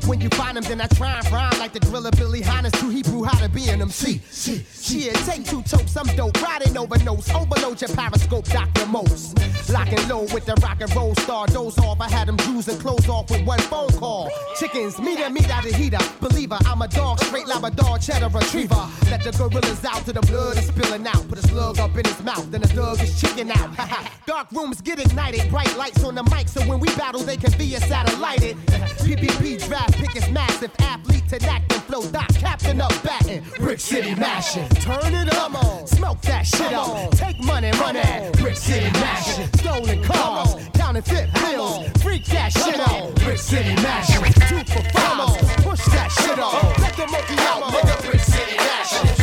When 0.09 0.23
you 0.23 0.31
find 0.31 0.57
them, 0.57 0.65
then 0.65 0.81
I 0.81 0.87
try 0.87 1.19
and 1.19 1.31
rhyme 1.31 1.59
like 1.59 1.75
the 1.75 1.81
driller 1.81 2.11
Billy 2.13 2.41
Hines 2.41 2.73
to 2.73 2.89
Hebrew 2.89 3.25
how 3.25 3.39
to 3.41 3.49
be 3.51 3.69
an 3.69 3.83
MC. 3.83 4.23
See, 4.31 4.65
shit, 4.73 5.15
take 5.27 5.45
two 5.45 5.61
totes, 5.61 5.95
I'm 5.99 6.07
dope, 6.17 6.41
riding 6.41 6.79
over 6.79 6.97
nose, 7.05 7.31
overload 7.35 7.79
your 7.83 7.91
periscope, 7.91 8.47
Dr. 8.47 8.87
Most. 8.87 9.39
Locking 9.69 10.09
low 10.09 10.23
with 10.33 10.47
the 10.47 10.55
rock 10.63 10.81
and 10.81 10.97
roll 10.97 11.15
star, 11.17 11.47
doze 11.49 11.77
off. 11.81 12.01
I 12.01 12.09
had 12.09 12.27
them 12.27 12.39
Jews 12.39 12.69
and 12.69 12.81
close 12.81 13.07
off 13.07 13.31
with 13.31 13.45
one 13.45 13.59
phone 13.59 13.91
call. 13.91 14.31
Chickens, 14.59 14.99
meet 14.99 15.19
and 15.21 15.35
meet 15.35 15.51
out 15.51 15.63
the 15.63 15.75
heater. 15.75 15.99
Believer, 16.23 16.57
I'm 16.65 16.81
a 16.81 16.89
dog, 16.89 17.21
straight 17.21 17.47
Labrador, 17.47 17.99
cheddar 17.99 18.31
retriever. 18.31 18.89
Let 19.11 19.23
the 19.23 19.33
gorillas 19.33 19.85
out 19.85 20.07
to 20.07 20.15
the 20.15 20.23
blood 20.23 20.57
is 20.57 20.69
spilling 20.69 21.07
out. 21.07 21.29
Put 21.29 21.39
a 21.39 21.49
slug 21.49 21.79
up 21.81 21.95
in 21.99 22.07
his 22.07 22.23
mouth, 22.23 22.51
then 22.51 22.63
the 22.63 22.69
thug 22.69 22.99
is 23.03 23.21
chicken 23.21 23.51
out. 23.51 23.77
Dark 24.27 24.51
rooms 24.53 24.81
get 24.81 24.99
ignited, 24.99 25.51
bright 25.51 25.77
lights 25.77 26.03
on 26.03 26.15
the 26.15 26.23
mic, 26.23 26.49
so 26.49 26.63
when 26.63 26.81
we 26.81 26.89
battle, 26.97 27.21
they 27.21 27.37
can 27.37 27.53
be 27.59 27.75
a 27.75 27.81
satellited. 27.81 28.57
PPP 29.05 29.67
draft 29.67 29.98
pick 29.99 30.17
is 30.17 30.31
massive, 30.31 30.71
athlete 30.79 31.29
to 31.29 31.45
act 31.47 31.73
and 31.73 31.83
flow, 31.83 32.03
dot 32.11 32.29
captain 32.35 32.81
up 32.81 32.93
batting. 33.03 33.43
Brick 33.59 33.81
City 33.81 34.15
mashing, 34.15 34.69
turn 34.81 35.13
it 35.15 35.35
up, 35.35 35.53
smoke 35.89 36.21
that 36.23 36.47
shit 36.47 36.73
up. 36.73 37.11
Take 37.13 37.43
money, 37.43 37.71
run 37.73 37.95
money, 37.95 38.31
Brick 38.35 38.57
City 38.57 38.91
mashing. 38.93 39.49
Stolen 39.59 40.03
cars, 40.05 40.55
counterfeit 40.75 41.33
bills, 41.35 41.89
freak 42.03 42.25
that 42.27 42.53
shit 42.53 42.81
out. 42.81 43.15
Brick 43.17 43.39
City 43.39 43.75
mashing, 43.83 44.25
two 44.49 44.65
for 44.73 44.83
five, 44.91 45.39
push 45.67 45.85
that 45.87 46.11
shit 46.13 46.39
up. 46.39 46.79
Let 46.79 46.95
the 46.97 47.07
monkey 47.07 47.35
out, 47.39 47.63
nigga. 47.73 48.11
Brick 48.11 48.21
City 48.21 48.57
mashing, 48.57 49.18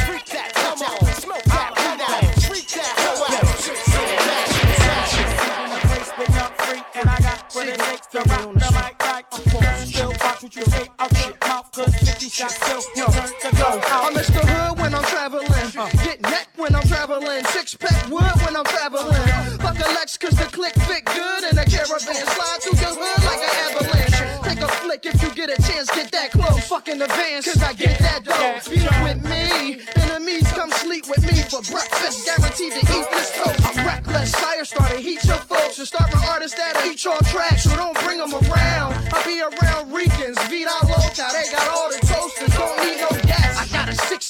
cause 12.38 12.58
50 12.58 12.65
shots 12.65 12.86
still 12.91 13.12
turn 13.12 13.30
to 13.39 13.56
go 13.56 13.82
I 13.86 14.12
miss 14.13 14.28
the 14.28 14.45
hood 14.45 14.80
when 14.80 14.93
I'm 14.93 15.04
traveling. 15.04 15.48
Uh. 15.78 15.89
Get 16.04 16.21
neck 16.21 16.50
when 16.56 16.76
I'm 16.76 16.84
traveling. 16.84 17.43
Six 17.45 17.76
pack 17.76 18.10
wood 18.10 18.36
when 18.43 18.56
I'm 18.56 18.65
traveling. 18.65 19.13
Fuck 19.60 19.80
a 19.80 19.88
Lex 19.95 20.17
cause 20.17 20.36
the 20.36 20.45
click 20.45 20.74
fit 20.88 21.06
good 21.06 21.43
in 21.52 21.58
a 21.58 21.65
caravan. 21.65 22.00
Slide 22.00 22.60
through 22.62 22.80
the 22.80 22.91
hood 22.91 23.24
like 23.24 23.43
an 23.43 23.54
avalanche. 23.65 24.19
Take 24.43 24.62
a 24.62 24.67
flick 24.67 25.06
if 25.06 25.21
you 25.24 25.32
get 25.34 25.50
a 25.50 25.62
chance. 25.62 25.89
Get 25.91 26.12
that 26.12 26.32
close. 26.32 26.67
Fuck 26.67 26.88
in 26.88 27.02
advance 27.02 27.45
cause 27.45 27.63
I 27.63 27.74
get 27.74 28.00
that 28.00 28.24
dough. 28.24 28.60
Eat 28.71 28.89
with 29.04 29.21
me. 29.24 29.82
Enemies 29.95 30.48
come 30.52 30.71
sleep 30.71 31.08
with 31.08 31.24
me 31.24 31.39
for 31.43 31.62
breakfast. 31.71 32.26
Guaranteed 32.26 32.74
to 32.74 32.80
eat 32.80 33.08
this 33.12 33.32
toast. 33.32 33.78
I'm 33.78 33.86
reckless. 33.86 34.36
Fire 34.36 34.65
starter. 34.65 34.98
Heat 34.98 35.24
your 35.24 35.38
folks. 35.38 35.80
And 35.80 35.88
start 35.88 36.12
my 36.13 36.26
artists 36.28 36.58
that'll 36.58 36.89
eat 36.89 37.04
your 37.04 37.17
trash. 37.32 37.63
So 37.63 37.76
don't 37.76 37.98
bring 38.04 38.17
them 38.19 38.34
around. 38.34 38.95
I'll 39.13 39.24
be 39.24 39.41
around 39.41 39.93
Ricans. 39.93 40.38
Vida 40.50 40.71
Loca. 40.84 41.28
They 41.32 41.52
got 41.52 41.67
all 41.69 41.89
the 41.91 41.94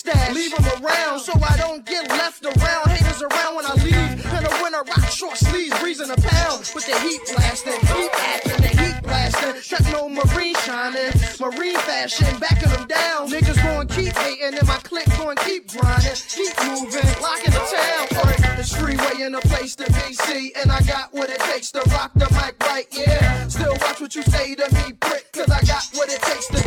stash. 0.06 0.36
Leave 0.36 0.56
them 0.56 0.66
around 0.84 1.20
so 1.20 1.34
I 1.42 1.58
don't 1.58 1.86
get 1.86 2.10
left 2.10 2.46
around. 2.46 2.90
Haters 2.90 3.22
around 3.22 3.56
when 3.56 3.66
I 3.66 3.74
leave. 3.84 4.12
In 4.36 4.44
the 4.44 4.60
winter, 4.62 4.84
rock 4.84 5.10
short 5.10 5.38
sleeves, 5.38 5.78
breezing 5.80 6.10
a 6.10 6.18
pound. 6.18 6.72
With 6.74 6.86
the 6.86 6.98
heat 7.00 7.22
blasting, 7.34 7.80
heat 7.96 8.12
acting, 8.14 8.62
the 8.62 8.72
heat 8.82 8.98
blasting. 9.04 9.56
Techno 9.62 10.10
marine 10.10 10.56
shining, 10.66 11.12
marine 11.40 11.80
fashion, 11.88 12.40
backing 12.40 12.70
them 12.70 12.88
down. 12.88 13.30
Niggas 13.30 13.62
going 13.64 13.88
keep 13.88 14.14
hating, 14.16 14.58
and 14.60 14.68
my 14.68 14.78
clique 14.84 15.10
going 15.18 15.38
keep 15.38 15.72
grinding. 15.72 16.18
Keep 16.30 16.54
moving, 16.66 17.10
locking 17.22 17.54
the 17.54 17.64
town. 17.74 18.04
Alright, 18.20 18.60
it's 18.60 18.76
freeway 18.76 19.26
in 19.26 19.36
a 19.36 19.42
place 19.42 19.76
to 19.76 19.86
be 19.92 20.14
see. 20.14 20.54
And 20.56 20.72
I 20.72 20.82
got 20.82 21.14
what 21.14 21.30
it 21.30 21.40
takes 21.40 21.72
to 21.72 21.82
rock 21.92 22.12
the 22.16 22.30
mic 22.32 22.56
right, 22.62 22.88
yeah. 22.92 23.48
Still 23.48 23.74
watch 23.82 24.02
what 24.02 24.16
you 24.16 24.24
say 24.24 24.56
to 24.56 24.68
me, 24.76 24.94
prick. 25.00 25.32
Cause 25.34 25.50
I 25.50 25.62
got 25.64 25.84
what 25.94 26.10
it 26.10 26.22
takes 26.22 26.48
to 26.48 26.65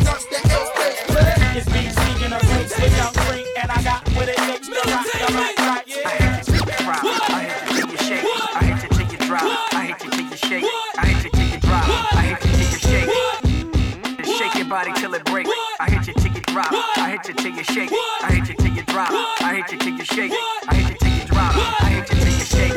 you 17.58 17.64
shake. 17.64 17.90
I 18.22 18.32
hate 18.32 18.44
to 18.46 18.54
till 18.54 18.72
you 18.72 18.82
drop. 18.84 19.10
I 19.10 19.54
hate 19.56 19.66
to 19.68 19.76
till 19.78 19.94
you 19.94 20.04
shake. 20.04 20.32
I 20.68 20.74
hate 20.74 20.98
to 20.98 21.04
till 21.04 21.18
you 21.18 21.24
drop. 21.24 21.54
I 21.56 21.90
hate 21.90 22.06
to 22.06 22.14
till 22.14 22.32
you 22.32 22.44
shake. 22.44 22.72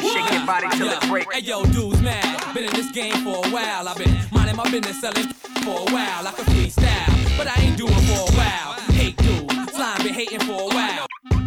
Just 0.00 0.14
shake 0.14 0.32
your 0.32 0.46
body 0.46 0.68
till 0.76 0.88
it 0.88 1.00
break. 1.08 1.32
Hey 1.32 1.40
yo, 1.40 1.64
dude's 1.64 2.00
mad. 2.00 2.54
Been 2.54 2.64
in 2.64 2.74
this 2.74 2.92
game 2.92 3.14
for 3.24 3.44
a 3.44 3.50
while. 3.50 3.88
I've 3.88 3.96
been 3.96 4.16
minding 4.30 4.56
my 4.56 4.70
business, 4.70 5.00
selling 5.00 5.26
for 5.64 5.80
a 5.80 5.92
while. 5.92 6.26
I 6.26 6.32
can 6.36 6.44
freestyle, 6.44 7.36
but 7.36 7.48
I 7.48 7.60
ain't 7.60 7.76
doing 7.76 7.92
for 7.92 8.30
a 8.30 8.36
while. 8.36 8.72
Hate 8.92 9.16
dude, 9.16 9.50
slime 9.70 10.02
been 10.02 10.14
hating 10.14 10.40
for 10.40 10.62
a 10.62 10.74
while. 10.74 11.06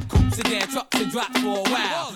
Coops 0.09 0.13
and 0.13 0.33
sedan, 0.35 0.67
trucks 0.67 0.99
and 0.99 1.11
drops 1.11 1.39
for 1.39 1.59
a 1.59 1.71
while. 1.71 2.08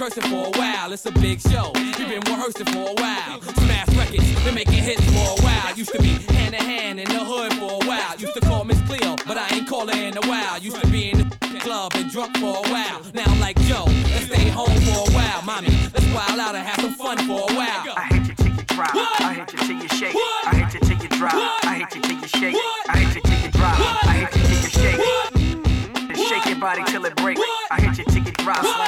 Cursing 0.00 0.22
for 0.30 0.46
a 0.46 0.58
while. 0.58 0.90
It's 0.94 1.04
a 1.04 1.12
big 1.12 1.42
show. 1.42 1.72
You 1.76 1.92
been 2.08 2.22
rehearsing 2.24 2.64
for 2.72 2.88
a 2.88 2.94
while. 2.94 3.42
Smash 3.42 3.88
records, 3.88 4.44
been 4.44 4.54
making 4.54 4.82
hits 4.82 5.04
for 5.12 5.36
a 5.36 5.42
while. 5.44 5.76
Used 5.76 5.92
to 5.92 6.00
be 6.00 6.16
hand 6.32 6.54
in 6.54 6.64
hand 6.64 7.00
in 7.00 7.06
the 7.06 7.22
hood 7.22 7.52
for 7.60 7.72
a 7.82 7.86
while. 7.86 8.16
Used 8.16 8.32
to 8.32 8.40
call 8.40 8.64
Miss 8.64 8.80
Cleo, 8.88 9.16
but 9.26 9.36
I 9.36 9.46
ain't 9.54 9.68
call 9.68 9.86
her 9.88 9.92
in 9.92 10.16
a 10.16 10.26
while. 10.26 10.58
Used 10.58 10.80
to 10.80 10.86
be 10.86 11.10
in 11.10 11.18
the 11.18 11.60
club 11.60 11.92
and 11.96 12.10
drunk 12.10 12.34
for 12.38 12.64
a 12.64 12.68
while. 12.72 13.02
Now 13.12 13.24
I'm 13.26 13.40
like 13.40 13.60
Joe, 13.68 13.84
let's 13.84 14.24
stay 14.24 14.48
home 14.48 14.74
for 14.88 15.04
a 15.06 15.12
while, 15.12 15.42
mommy. 15.44 15.68
Let's 15.92 16.08
wild 16.14 16.40
out 16.40 16.54
and 16.54 16.66
have 16.66 16.80
some 16.80 16.94
fun 16.94 17.18
for 17.28 17.40
a 17.50 17.54
while. 17.54 17.92
I 17.94 18.08
hate 18.08 18.26
you 18.26 18.34
till 18.34 18.54
you 18.56 18.62
drop. 18.68 18.94
I 18.94 19.34
hate 19.34 19.52
you 19.52 19.58
till 19.58 19.82
you 19.82 19.88
shake. 19.88 20.14
What? 20.14 20.46
I 20.46 20.54
hate 20.54 20.74
you 20.74 20.80
till 20.80 20.96
you 20.96 21.08
drop. 21.10 21.34
I 21.34 21.74
hate 21.76 21.94
you 21.94 22.00
till 22.00 22.16
you 22.16 22.28
shake. 22.40 22.56
I 22.88 22.96
hate 22.96 23.16
you 23.16 23.20
till 23.20 23.38
you 23.44 23.50
drop. 23.52 23.76
I 24.08 24.12
hate 24.16 24.34
you 24.34 24.42
till 24.48 24.60
you 24.64 24.70
shake. 24.80 26.16
Just 26.16 26.28
shake 26.30 26.46
your 26.46 26.58
body 26.58 26.84
till 26.86 27.04
it 27.04 27.14
break. 27.16 27.36
I 27.70 27.80
hate 27.82 27.98
you 27.98 28.04
till 28.04 28.24
you 28.24 28.32
drop. 28.32 28.79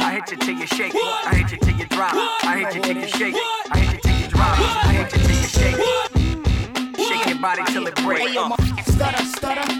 I 0.52 0.54
hate 0.54 0.60
you 0.60 0.76
till 0.76 0.84
you 0.84 0.92
shake. 0.92 0.94
I 0.94 1.34
hate 1.34 1.52
you 1.52 1.58
till 1.58 1.76
you 1.78 1.86
drop. 1.86 2.12
I 2.14 2.58
hate 2.58 2.74
you 2.74 2.82
till 2.82 2.96
you 2.98 3.08
shake. 3.08 3.34
I 3.70 3.78
hate 3.78 3.94
you 3.94 4.00
till 4.02 4.20
you 4.20 4.28
drop. 4.28 4.58
I 4.58 4.92
hate 4.92 5.12
you 5.12 5.22
till 5.22 5.36
you 5.36 5.48
shake. 5.48 7.06
Shake 7.08 7.26
your 7.26 7.38
body 7.40 7.62
till 7.72 7.86
it 7.86 7.96
breaks. 7.96 8.20
Hey, 8.20 8.34
yo, 8.34 8.44
uh. 8.44 8.48
mo- 8.48 8.56
stutter, 8.84 9.24
stutter. 9.24 9.72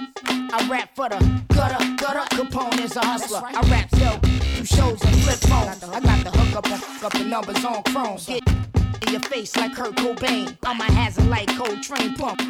I 0.54 0.68
rap 0.70 0.88
for 0.94 1.11
the 1.11 1.18
gutter, 1.52 1.85
gutter. 1.96 2.24
Capone 2.37 2.80
is 2.82 2.96
a 2.96 3.04
hustler. 3.04 3.42
I 3.44 3.61
rap 3.70 3.94
sell 3.96 4.18
two 4.20 4.64
shows 4.64 5.02
and 5.04 5.16
flip 5.22 5.40
phones. 5.40 5.85
I 5.85 6.00
got 6.00 6.24
the 6.24 6.30
hook 6.30 6.56
up 6.56 6.66
fuck 6.66 7.04
up 7.04 7.12
the 7.12 7.24
numbers 7.24 7.62
on 7.66 7.82
chrome. 7.82 8.16
Get 8.26 8.42
in 9.02 9.12
your 9.12 9.20
face 9.20 9.54
like 9.56 9.74
Kurt 9.74 9.94
Cobain. 9.96 10.56
I'm 10.62 10.80
a 10.80 10.85
hazard 10.85 11.26
like 11.26 11.54
Coltrane 11.54 12.14
pump. 12.14 12.40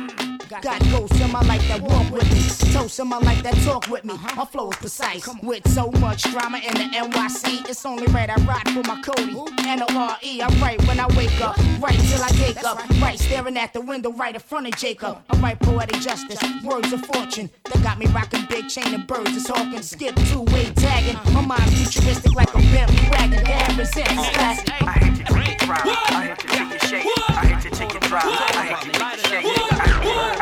Got 0.60 0.82
ghosts 0.90 1.18
in 1.18 1.32
my 1.32 1.40
life 1.42 1.66
that 1.68 1.80
walk 1.80 2.10
with 2.10 2.30
me. 2.30 2.72
Toast 2.72 3.00
in 3.00 3.08
my 3.08 3.18
life 3.18 3.42
that 3.42 3.54
talk 3.64 3.88
with 3.88 4.04
me. 4.04 4.14
My 4.36 4.44
flow 4.44 4.70
is 4.70 4.76
precise. 4.76 5.26
With 5.42 5.66
so 5.68 5.90
much 5.92 6.24
drama 6.30 6.58
in 6.58 6.74
the 6.74 6.84
NYC, 6.94 7.68
it's 7.68 7.86
only 7.86 8.06
right 8.08 8.28
I 8.28 8.34
ride 8.44 8.68
for 8.68 8.82
my 8.86 9.00
Cody. 9.00 9.34
N-O-R-E, 9.66 10.42
I 10.42 10.48
write 10.60 10.86
when 10.86 11.00
I 11.00 11.06
wake 11.16 11.40
up. 11.40 11.56
Right 11.80 11.98
till 11.98 12.22
I 12.22 12.30
wake 12.42 12.62
up. 12.64 12.86
Right 13.00 13.18
staring 13.18 13.56
at 13.56 13.72
the 13.72 13.80
window 13.80 14.12
right 14.12 14.34
in 14.34 14.40
front 14.40 14.66
of 14.66 14.76
Jacob. 14.76 15.22
I 15.30 15.36
write 15.38 15.60
poetic 15.60 16.00
justice, 16.00 16.38
words 16.62 16.92
of 16.92 17.04
fortune. 17.06 17.48
That 17.64 17.82
got 17.82 17.98
me 17.98 18.06
rocking 18.06 18.44
big 18.50 18.68
chain 18.68 18.94
of 18.94 19.06
birds. 19.06 19.34
It's 19.34 19.48
hawking, 19.48 19.82
skip 19.82 20.14
two-way 20.26 20.66
tagging. 20.76 21.18
My 21.32 21.40
mind 21.46 21.70
futuristic 21.72 22.34
like 22.34 22.54
a. 22.54 22.62
Damn, 22.62 23.78
resent 23.78 24.08
classic. 24.08 24.70
I 24.82 24.92
hate 24.92 25.18
you 25.18 25.24
till 25.24 25.36
you. 25.38 25.52
I 26.10 26.26
hate 26.26 26.38
till 26.38 26.68
you 26.68 26.78
shake. 26.78 27.06
I 27.30 27.46
hate 27.46 27.72
till 27.72 27.88
you 27.92 28.00
drop. 28.00 28.24
I 28.24 28.66
hate 28.66 28.92
till 28.92 29.42
you 29.42 30.32
shake. 30.36 30.41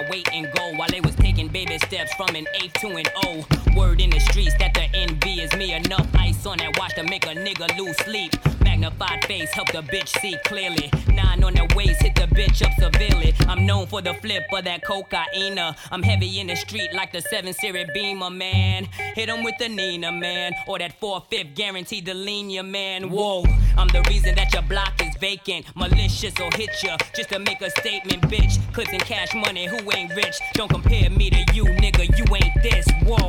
my 0.00 0.10
weight 0.10 0.28
in 0.32 0.48
gold. 0.56 0.78
While 0.78 0.88
they 0.90 1.00
was 1.00 1.14
taking 1.16 1.48
baby 1.48 1.78
steps 1.78 2.12
from 2.14 2.34
an 2.34 2.46
eighth 2.54 2.74
to 2.80 2.88
an 2.88 3.06
O. 3.24 3.44
Word 3.76 4.00
in 4.00 4.10
the 4.10 4.20
streets 4.20 4.54
that 4.58 4.74
the 4.74 4.80
NB 4.80 5.44
is 5.44 5.52
me 5.56 5.74
enough 5.74 6.06
ice 6.14 6.46
on 6.46 6.58
that 6.58 6.78
watch 6.78 6.94
to 6.94 7.02
make 7.04 7.24
a 7.26 7.34
nigga 7.34 7.76
lose 7.78 7.96
sleep. 7.98 8.59
Magnified 8.80 9.26
face 9.26 9.50
help 9.52 9.70
the 9.72 9.82
bitch 9.82 10.08
see 10.22 10.36
clearly. 10.46 10.90
Nine 11.12 11.44
on 11.44 11.52
the 11.52 11.70
waist, 11.76 12.00
hit 12.00 12.14
the 12.14 12.22
bitch 12.22 12.64
up 12.64 12.72
severely. 12.78 13.34
I'm 13.40 13.66
known 13.66 13.86
for 13.86 14.00
the 14.00 14.14
flip 14.14 14.44
of 14.54 14.64
that 14.64 14.82
cocaine. 14.86 15.58
I'm 15.90 16.02
heavy 16.02 16.40
in 16.40 16.46
the 16.46 16.56
street 16.56 16.88
like 16.94 17.12
the 17.12 17.20
7 17.20 17.52
Series 17.52 17.88
Beamer, 17.92 18.30
man. 18.30 18.84
Hit 19.14 19.28
him 19.28 19.44
with 19.44 19.56
the 19.58 19.68
Nina, 19.68 20.10
man. 20.10 20.54
Or 20.66 20.78
that 20.78 20.98
4 20.98 21.22
5 21.30 21.54
guaranteed 21.54 22.06
to 22.06 22.14
lean 22.14 22.48
ya, 22.48 22.62
man. 22.62 23.10
Whoa, 23.10 23.44
I'm 23.76 23.88
the 23.88 24.02
reason 24.08 24.34
that 24.36 24.54
your 24.54 24.62
block 24.62 24.94
is 25.04 25.14
vacant. 25.20 25.66
Malicious 25.76 26.32
or 26.40 26.48
hit 26.56 26.70
ya 26.82 26.96
just 27.14 27.28
to 27.28 27.38
make 27.38 27.60
a 27.60 27.68
statement, 27.68 28.22
bitch. 28.22 28.56
Clips 28.72 28.92
and 28.92 29.02
cash 29.02 29.34
money, 29.34 29.66
who 29.66 29.76
ain't 29.92 30.16
rich? 30.16 30.38
Don't 30.54 30.70
compare 30.70 31.10
me 31.10 31.28
to 31.28 31.44
you, 31.52 31.64
nigga. 31.64 32.08
You 32.16 32.24
ain't 32.34 32.62
this. 32.62 32.88
Whoa. 33.04 33.28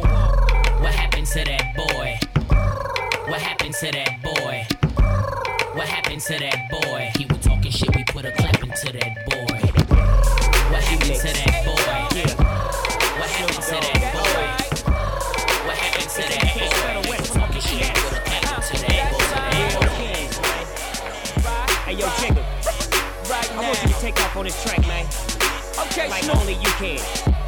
What 0.79 0.93
happened 0.93 1.27
to 1.27 1.43
that 1.43 1.75
boy? 1.75 2.17
What 3.29 3.41
happened 3.41 3.73
to 3.81 3.91
that 3.91 4.21
boy? 4.23 4.80
What 5.81 5.89
happened 5.89 6.21
to 6.21 6.37
that 6.37 6.69
boy? 6.69 7.09
He 7.17 7.25
was 7.25 7.39
talking 7.39 7.71
shit, 7.71 7.89
we 7.95 8.03
put 8.03 8.23
a 8.23 8.31
clap 8.33 8.61
into 8.61 8.93
that 8.93 9.25
boy. 9.25 9.57
What 10.69 10.83
happened 10.83 11.17
to 11.17 11.33
that 11.33 11.65
boy? 11.65 11.81
What 13.17 13.29
happened 13.33 13.65
to 13.65 13.81
that 13.81 14.13
boy? 14.13 14.45
What 15.65 15.77
happened 15.81 16.05
to 16.05 16.21
that 16.21 16.53
boy? 16.53 16.69
He 17.01 17.17
was 17.17 17.31
talking 17.31 17.61
shit, 17.61 17.81
we 17.81 17.97
put 17.97 18.13
a 18.13 18.21
clap 18.21 18.61
into 18.61 18.77
that 18.85 19.09
boy. 19.09 19.25
Hey, 21.89 21.95
yo, 21.97 22.05
Jigga. 22.21 22.45
Right 23.27 23.49
now. 23.49 23.61
I 23.61 23.65
want 23.65 23.81
you 23.81 23.89
to 23.89 23.95
take 23.99 24.21
off 24.21 24.37
on 24.37 24.43
this 24.45 24.61
track, 24.61 24.85
man. 24.85 25.07
Okay, 25.87 26.07
Like 26.07 26.29
only 26.37 26.53
you 26.61 26.69
can. 26.77 27.01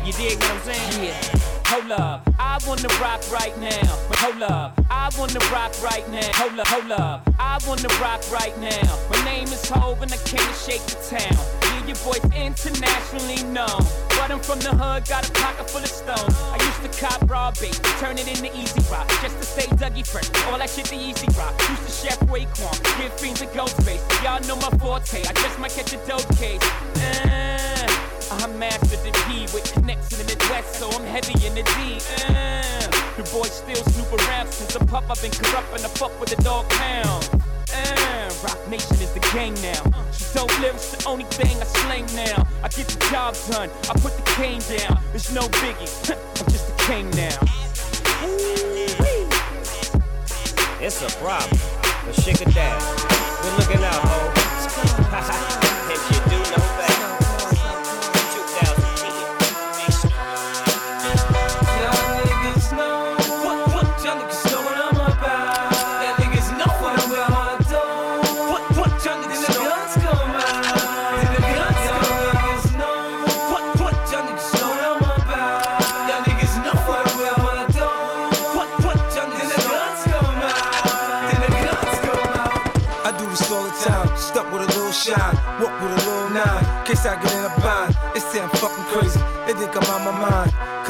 You 0.03 0.11
dig 0.13 0.39
what 0.39 0.49
I'm 0.49 0.61
saying? 0.61 1.03
Yeah. 1.05 1.52
Hold 1.73 1.91
up, 1.93 2.29
I 2.37 2.59
wanna 2.67 2.87
rock 3.01 3.19
right 3.31 3.57
now. 3.57 3.87
Hold 4.21 4.43
up, 4.43 4.79
I 4.91 5.09
wanna 5.17 5.39
rock 5.51 5.73
right 5.81 6.07
now. 6.11 6.29
Hold 6.35 6.59
up, 6.59 6.67
hold 6.67 6.91
up, 6.91 7.27
I 7.39 7.57
wanna 7.65 7.87
rock 7.99 8.21
right 8.31 8.55
now. 8.61 8.99
My 9.09 9.25
name 9.25 9.45
is 9.45 9.67
Hove 9.69 10.03
and 10.03 10.13
I 10.13 10.17
came 10.17 10.37
to 10.37 10.53
shake 10.53 10.85
the 10.85 11.17
town. 11.17 11.33
Yeah, 11.63 11.87
your 11.87 11.97
boy's 12.05 12.23
internationally 12.29 13.41
known. 13.49 13.81
But 14.09 14.29
I'm 14.29 14.39
from 14.39 14.59
the 14.59 14.69
hood, 14.69 15.09
got 15.09 15.27
a 15.27 15.31
pocket 15.31 15.67
full 15.67 15.81
of 15.81 15.87
stones. 15.87 16.37
I 16.53 16.61
used 16.61 16.83
to 16.85 17.01
cop 17.01 17.27
raw 17.27 17.49
bait, 17.59 17.73
turn 17.97 18.19
it 18.19 18.27
into 18.27 18.55
easy 18.55 18.81
rock. 18.91 19.09
Just 19.23 19.39
to 19.39 19.43
stay 19.43 19.65
Dougie 19.75 20.05
fresh, 20.05 20.29
all 20.45 20.59
that 20.59 20.69
shit 20.69 20.85
the 20.85 20.95
easy 20.95 21.25
rock. 21.35 21.59
Used 21.71 21.85
to 21.87 21.91
chef 21.91 22.19
Raekwon, 22.29 22.77
give 23.01 23.13
fiends 23.19 23.41
a 23.41 23.47
ghost 23.47 23.81
face. 23.81 24.05
Y'all 24.21 24.39
know 24.41 24.57
my 24.57 24.69
forte, 24.77 25.25
I 25.25 25.33
just 25.33 25.57
might 25.57 25.71
catch 25.71 25.91
a 25.91 25.97
dope 26.05 26.37
case. 26.37 26.61
Uh, 27.01 28.12
I 28.31 28.47
mastered 28.57 28.99
the 28.99 29.11
P 29.27 29.41
with 29.53 29.71
connects 29.73 30.19
in 30.19 30.25
the 30.27 30.37
West, 30.49 30.75
so 30.75 30.89
I'm 30.91 31.05
heavy 31.05 31.33
in 31.45 31.55
the 31.55 31.63
D. 31.63 31.99
Uh, 32.27 32.87
the 33.17 33.23
boy 33.31 33.43
still 33.43 33.83
snoop 33.93 34.11
around 34.13 34.47
since 34.51 34.75
a 34.75 34.79
pup. 34.85 35.05
I've 35.09 35.21
been 35.21 35.31
corrupt 35.31 35.67
and 35.75 35.83
I 35.85 35.89
fuck 35.89 36.17
with 36.19 36.29
the 36.29 36.41
dog 36.43 36.69
pound. 36.69 37.29
Uh, 37.73 38.33
Roc 38.43 38.67
Nation 38.69 38.95
is 39.01 39.11
the 39.13 39.19
gang 39.33 39.53
now. 39.61 39.81
So 40.11 40.45
dope 40.47 40.59
lyrics, 40.59 40.91
the 40.91 41.07
only 41.07 41.25
thing 41.25 41.57
I 41.61 41.65
slang 41.65 42.05
now. 42.15 42.47
I 42.63 42.67
get 42.69 42.87
the 42.87 42.99
job 43.11 43.35
done, 43.49 43.69
I 43.89 43.93
put 43.99 44.15
the 44.15 44.23
cane 44.35 44.61
down. 44.77 44.99
It's 45.13 45.31
no 45.31 45.47
biggie, 45.61 45.89
I'm 46.39 46.51
just 46.51 46.69
a 46.69 46.75
king 46.85 47.09
now. 47.11 47.37
It's 50.81 51.01
a 51.01 51.09
problem, 51.17 51.59
but 52.05 52.15
shake 52.15 52.41
it 52.41 52.53
down. 52.53 52.79
Good 53.41 53.59
looking 53.59 53.83
out, 53.83 54.01
ho. 54.03 55.49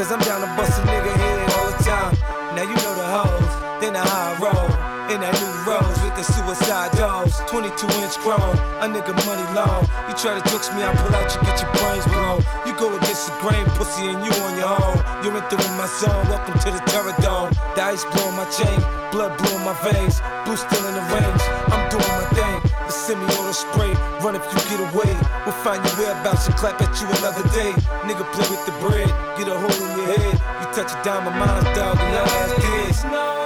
Cause 0.03 0.11
I'm 0.11 0.19
down 0.27 0.41
to 0.43 0.51
bust 0.59 0.75
a 0.75 0.83
nigga 0.83 1.15
head 1.15 1.39
all 1.55 1.71
the 1.71 1.79
time. 1.79 2.11
Now 2.59 2.67
you 2.67 2.75
know 2.75 2.91
the 2.91 3.07
hoes, 3.07 3.53
then 3.79 3.95
know 3.95 4.03
high 4.03 4.35
roll. 4.35 4.67
In 5.07 5.23
that 5.23 5.31
new 5.31 5.53
rose 5.63 5.95
with 6.03 6.11
the 6.19 6.27
suicide 6.27 6.91
dogs. 6.99 7.39
22 7.47 7.71
inch 8.03 8.19
chrome, 8.19 8.43
a 8.83 8.85
nigga 8.91 9.15
money 9.23 9.47
long. 9.55 9.87
You 10.11 10.13
try 10.19 10.35
to 10.35 10.43
jokes 10.51 10.67
me, 10.75 10.83
I 10.83 10.91
pull 10.91 11.15
out, 11.15 11.31
you 11.31 11.39
get 11.47 11.55
your 11.55 11.71
brains 11.79 12.03
blown. 12.11 12.43
You 12.67 12.75
go 12.75 12.91
against 12.99 13.31
the 13.31 13.35
grain, 13.39 13.63
pussy, 13.79 14.11
and 14.11 14.19
you 14.19 14.31
on 14.43 14.59
your 14.59 14.75
own. 14.75 14.99
You're 15.23 15.39
entering 15.39 15.71
my 15.79 15.87
zone, 15.87 16.27
welcome 16.27 16.59
to 16.59 16.69
the 16.75 16.83
terror 16.91 17.15
dome. 17.23 17.55
The 17.79 17.95
ice 17.95 18.03
blowing 18.11 18.35
my 18.35 18.43
chain, 18.51 18.83
blood 19.07 19.39
blowing 19.39 19.63
my 19.63 19.71
veins. 19.87 20.19
Blue 20.43 20.59
still 20.59 20.83
in 20.83 20.99
the 20.99 21.05
range, 21.15 21.42
clap 26.63 26.81
at 26.81 27.01
you 27.01 27.07
another 27.19 27.43
day. 27.49 27.73
Nigga 28.07 28.23
play 28.31 28.47
with 28.49 28.65
the 28.65 28.71
bread, 28.79 29.09
get 29.37 29.49
a 29.49 29.57
hole 29.59 29.89
in 29.89 29.97
your 29.97 30.17
head. 30.17 30.33
You 30.61 30.67
touch 30.71 30.93
a 30.93 31.03
dime 31.03 31.27
of 31.27 31.33
mine, 31.33 31.75
dog, 31.75 31.97
and. 31.99 33.42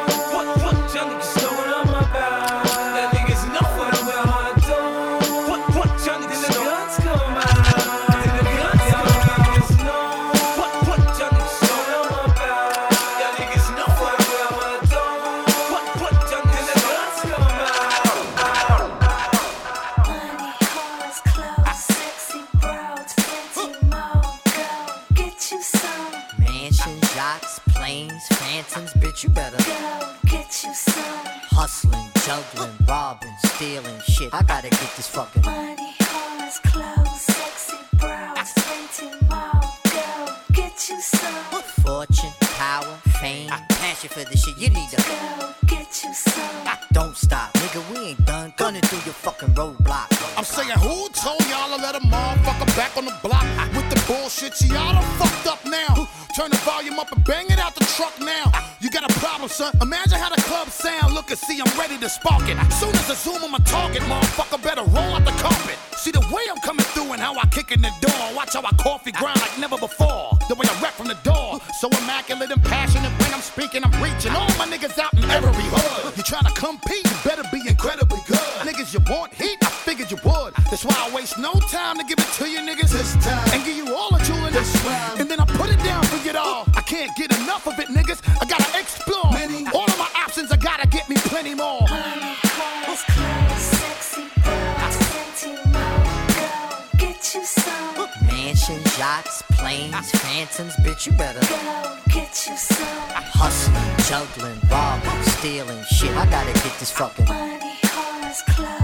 That's 80.77 80.95
why 80.95 81.09
I 81.09 81.15
waste 81.15 81.39
no 81.39 81.53
time 81.71 81.97
to 81.97 82.03
give 82.03 82.19
it 82.19 82.31
to 82.33 82.47
you 82.47 82.59
niggas 82.59 82.91
this 82.91 83.15
time 83.25 83.49
and 83.51 83.65
give 83.65 83.75
you 83.75 83.95
all 83.95 84.13
a 84.13 84.21
jewel 84.23 84.45
in 84.45 84.53
this 84.53 84.69
round. 84.85 85.19
And 85.19 85.27
then 85.27 85.39
I 85.39 85.45
put 85.45 85.71
it 85.71 85.79
down 85.83 86.03
for 86.03 86.17
you 86.23 86.37
all. 86.37 86.65
I 86.75 86.81
can't 86.81 87.09
get 87.17 87.35
enough 87.35 87.65
of 87.65 87.79
it, 87.79 87.87
niggas. 87.87 88.21
I 88.39 88.45
gotta 88.45 88.79
explore 88.79 89.25
all 89.73 89.89
of 89.89 89.97
my 89.97 90.07
options. 90.15 90.51
I 90.51 90.57
gotta 90.57 90.87
get 90.87 91.09
me 91.09 91.15
plenty 91.17 91.55
more. 91.55 91.81
Cars, 91.87 93.01
clothes, 93.09 93.57
sexy 93.57 94.29
bras, 94.43 94.97
plenty 95.09 95.55
more. 95.73 96.85
Get 96.99 97.33
you 97.33 97.43
some. 97.43 98.07
mansions, 98.27 98.99
yachts, 98.99 99.41
planes, 99.57 100.11
phantoms, 100.11 100.75
bitch. 100.85 101.07
You 101.07 101.13
better 101.13 101.39
Go 101.39 101.97
get 102.13 102.45
you 102.45 102.55
some. 102.55 102.85
hustling, 103.33 103.97
juggling, 104.05 104.59
robbing, 104.69 105.23
stealing 105.23 105.83
shit. 105.89 106.15
I 106.15 106.29
gotta 106.29 106.53
get 106.53 106.77
this 106.77 106.91
fucking 106.91 107.25
Money, 107.25 107.73
cars, 107.81 108.43
clothes, 108.43 108.76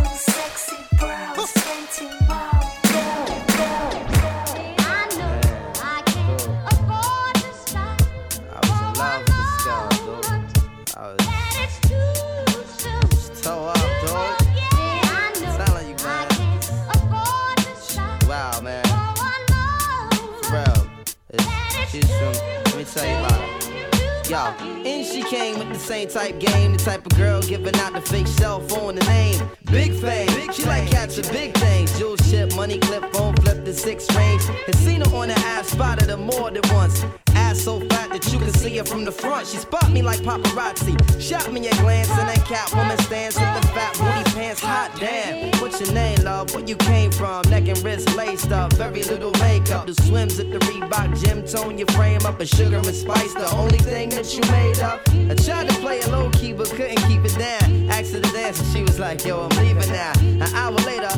Yo, 24.33 24.72
and 24.85 25.05
she 25.05 25.23
came 25.23 25.57
with 25.59 25.69
the 25.69 25.79
same 25.79 26.09
type 26.09 26.39
game, 26.39 26.73
the 26.73 26.79
type 26.79 27.05
of 27.05 27.15
girl 27.17 27.41
giving 27.41 27.75
out 27.77 27.93
the 27.93 28.01
fake 28.01 28.27
cell 28.27 28.59
phone, 28.61 28.95
the 28.95 29.03
name 29.05 29.41
Big 29.65 29.93
Fame. 29.93 30.51
She 30.51 30.65
like 30.65 30.89
cats 30.89 31.13
catching 31.15 31.33
big 31.33 31.53
things, 31.57 31.97
jewel 31.97 32.17
ship, 32.17 32.55
money 32.55 32.79
clip, 32.79 33.03
phone 33.13 33.35
flip 33.37 33.65
the 33.65 33.73
six 33.73 34.13
range. 34.15 34.43
And 34.67 34.75
seen 34.75 35.01
her 35.01 35.15
on 35.15 35.29
the 35.29 35.39
ass, 35.39 35.69
spotted 35.69 36.09
her 36.09 36.17
more 36.17 36.51
than 36.51 36.61
once. 36.71 37.03
Ass 37.35 37.61
so 37.61 37.79
fat 37.79 38.09
that 38.11 38.31
you 38.31 38.39
can 38.39 38.53
see 38.53 38.77
her 38.77 38.85
from 38.85 39.05
the 39.05 39.11
front. 39.11 39.47
She 39.47 39.57
spot 39.57 39.91
me 39.91 40.01
like 40.01 40.19
paparazzi, 40.19 40.95
shot 41.19 41.51
me 41.51 41.67
a 41.67 41.75
glance, 41.81 42.09
and 42.11 42.29
that 42.29 42.45
cat 42.45 42.73
woman 42.75 42.97
stands 42.99 43.35
with 43.39 43.61
the 43.61 43.67
fat 43.69 43.93
booty 43.97 44.35
pants. 44.35 44.61
Hot 44.61 44.91
damn, 44.99 45.51
what's 45.59 45.79
your 45.81 45.91
name, 45.93 46.23
love? 46.23 46.53
Where 46.53 46.63
you 46.63 46.75
came 46.75 47.11
from? 47.11 47.41
Neck 47.49 47.67
and 47.67 47.79
wrist 47.83 48.15
laced 48.15 48.51
up, 48.51 48.73
very 48.73 49.03
little 49.03 49.31
makeup. 49.39 49.87
The 49.87 49.95
swims 49.95 50.39
at 50.39 50.51
the 50.51 50.59
Reebok 50.59 51.19
gym 51.23 51.45
tone 51.45 51.77
your 51.77 51.87
frame 51.87 52.25
up, 52.25 52.39
and 52.39 52.49
sugar 52.49 52.77
and 52.77 52.95
spice. 52.95 53.33
The 53.33 53.49
only 53.55 53.79
thing 53.79 54.09
that 54.09 54.33
you 54.33 54.41
made 54.51 54.72
up. 54.81 55.01
I 55.29 55.35
tried 55.35 55.69
to 55.69 55.75
play 55.79 55.99
it 55.99 56.09
low 56.09 56.29
key, 56.31 56.53
but 56.53 56.69
couldn't 56.69 57.01
keep 57.07 57.23
it 57.23 57.37
down. 57.37 57.89
Asked 57.89 58.13
her 58.13 58.21
to 58.21 58.31
dance, 58.31 58.59
and 58.59 58.67
she 58.73 58.81
was 58.81 58.99
like, 58.99 59.25
Yo, 59.25 59.47
I'm 59.47 59.57
leaving 59.57 59.89
now. 59.91 60.13
An 60.19 60.43
hour 60.55 60.71
later, 60.71 61.09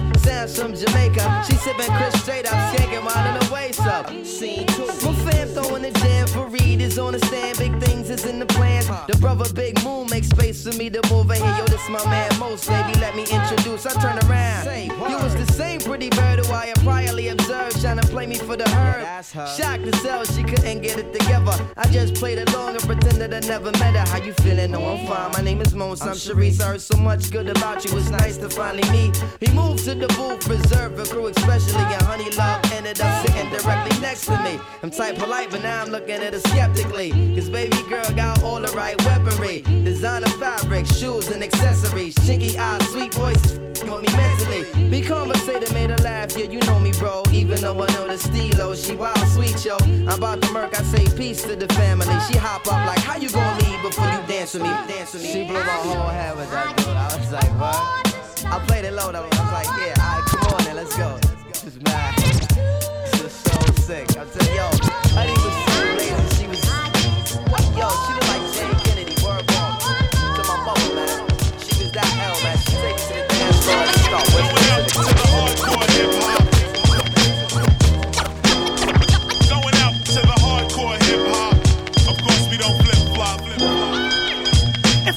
From 0.46 0.76
Jamaica. 0.76 1.44
She 1.48 1.56
sipping 1.56 1.92
Chris 1.98 2.22
straight 2.22 2.46
up, 2.46 2.54
skanking 2.76 3.04
while 3.04 3.34
in 3.34 3.40
the 3.40 3.52
waist 3.52 3.82
up. 3.82 4.08
Scene 4.24 4.68
two. 4.68 4.86
My 4.86 5.14
fam 5.26 5.48
throwing 5.48 5.82
the 5.82 5.92
jam 6.00 6.28
for 6.28 6.46
Reed 6.48 6.82
is 6.82 7.00
on 7.00 7.14
the 7.14 7.20
stand. 7.26 7.58
Big 7.58 7.82
things 7.82 8.12
is 8.12 8.26
in 8.26 8.38
the 8.38 8.46
plans. 8.46 8.88
The 9.08 9.18
brother 9.20 9.52
Big 9.54 9.84
Moon 9.84 10.08
makes 10.10 10.28
space 10.28 10.64
for 10.64 10.76
me 10.78 10.90
to 10.92 11.02
move 11.12 11.32
in 11.32 11.42
here. 11.42 11.56
Yo, 11.58 11.66
this 11.66 11.90
my 11.90 12.04
man 12.06 12.30
Mos, 12.38 12.68
baby. 12.68 12.94
Let 13.00 13.16
me 13.16 13.24
introduce. 13.24 13.88
I 13.88 13.94
turn 14.00 14.20
around. 14.30 14.66
You 15.10 15.18
was 15.18 15.36
the 15.36 15.52
same 15.52 15.80
pretty 15.80 16.10
bird 16.12 16.46
who 16.46 16.54
I 16.54 16.68
had 16.68 16.78
priorly 16.78 17.32
observed, 17.32 17.82
trying 17.82 17.98
to 18.00 18.08
play 18.08 18.28
me 18.28 18.36
for 18.36 18.56
the 18.56 18.70
herd. 18.70 19.26
Shocked 19.26 19.86
to 19.86 19.96
sell, 19.98 20.24
she 20.26 20.44
couldn't 20.44 20.82
get 20.82 21.00
it 21.00 21.12
together. 21.12 21.54
I 21.76 21.88
just 21.88 22.14
played 22.16 22.38
along 22.48 22.76
and 22.76 22.84
pretended 22.84 23.34
I 23.34 23.40
never 23.40 23.72
met 23.80 23.96
her. 23.96 24.06
How 24.08 24.24
you 24.24 24.34
feeling? 24.34 24.72
No, 24.72 24.86
I'm 24.86 25.08
fine. 25.08 25.32
My 25.32 25.42
name 25.42 25.62
is 25.62 25.74
Mons. 25.74 26.02
I'm 26.02 26.10
Sharice. 26.10 26.62
I 26.62 26.68
heard 26.68 26.82
so 26.82 26.98
much 26.98 27.32
good 27.32 27.50
about 27.50 27.84
you. 27.84 27.98
It's 27.98 28.10
nice 28.10 28.38
to 28.38 28.50
finally 28.50 28.88
meet. 28.92 29.16
He 29.40 29.52
moved 29.52 29.84
to 29.86 29.96
the 29.96 30.08
booth, 30.08 30.35
reserved 30.44 30.98
for 30.98 31.06
crew, 31.06 31.28
especially. 31.28 31.82
And 31.82 32.02
Honey 32.04 32.30
Love 32.32 32.72
ended 32.74 33.00
up 33.02 33.26
sitting 33.26 33.50
directly 33.50 34.00
next 34.00 34.26
to 34.26 34.38
me. 34.44 34.60
I'm 34.84 34.92
tight 34.92 35.18
polite, 35.18 35.52
but 35.52 35.64
now 35.64 35.82
I'm 35.82 35.90
looking 35.90 36.16
at 36.16 36.34
her 36.34 36.40
skeptically. 36.40 37.12
Cause 37.36 37.50
baby 37.50 37.78
girl 37.90 38.10
got 38.16 38.44
all 38.44 38.60
the 38.60 38.72
right 38.74 39.00
weaponry. 39.06 39.62
Designer 39.62 40.28
fabric, 40.28 40.86
shoes 40.86 41.30
and 41.30 41.44
accessories. 41.44 42.16
Chinky 42.16 42.58
eyes, 42.58 42.88
sweet 42.90 43.14
voice, 43.14 43.60
want 43.88 44.02
me 44.02 44.14
mentally. 44.16 44.90
Be 44.90 45.02
conversated, 45.02 45.74
made 45.74 45.90
her 45.90 45.98
laugh. 45.98 46.38
Yeah, 46.38 46.46
you 46.46 46.60
know 46.62 46.80
me, 46.80 46.92
bro. 46.94 47.24
Even 47.32 47.62
though 47.62 47.82
I 47.82 47.88
know 47.94 48.08
the 48.08 48.18
stilo, 48.18 48.76
she 48.76 48.96
wild 48.96 49.18
sweet, 49.30 49.64
yo. 49.64 49.78
I'm 49.80 50.10
about 50.10 50.42
to 50.42 50.52
murk, 50.52 50.78
I 50.78 50.84
say 50.84 51.06
peace 51.16 51.44
to 51.44 51.56
the 51.56 51.68
family. 51.74 52.08
She 52.30 52.38
hop 52.38 52.68
up 52.68 52.86
like, 52.86 53.00
how 53.00 53.18
you 53.18 53.30
gonna 53.30 53.64
leave 53.64 53.82
before 53.82 54.06
you 54.06 54.22
dance 54.28 54.54
with 54.54 54.64
me? 54.64 54.70
Dance 54.70 55.14
with 55.14 55.24
me. 55.24 55.32
She 55.32 55.44
blew 55.46 55.54
my 55.54 55.80
whole 55.88 56.10
head 56.10 56.36
with 56.36 56.50
that 56.52 56.78
dude. 56.78 56.88
I 56.88 57.18
was 57.18 57.32
like, 57.32 57.60
what? 57.60 58.15
I 58.48 58.60
played 58.68 58.86
it 58.86 58.94
low 58.94 59.12
though. 59.12 59.24
I 59.24 59.28
was 59.28 59.52
like, 59.52 59.68
yeah, 59.80 59.94
alright, 60.00 60.26
come 60.26 60.54
on 60.54 60.64
then, 60.66 60.76
let's 60.76 60.96
go. 60.98 61.18
This 61.48 61.64
is 61.66 61.82
mad. 61.82 62.16
This 62.18 63.22
is 63.22 63.32
so 63.32 63.60
sick. 63.82 64.18
I'm 64.18 64.30
telling 64.30 64.56
yo, 64.56 64.70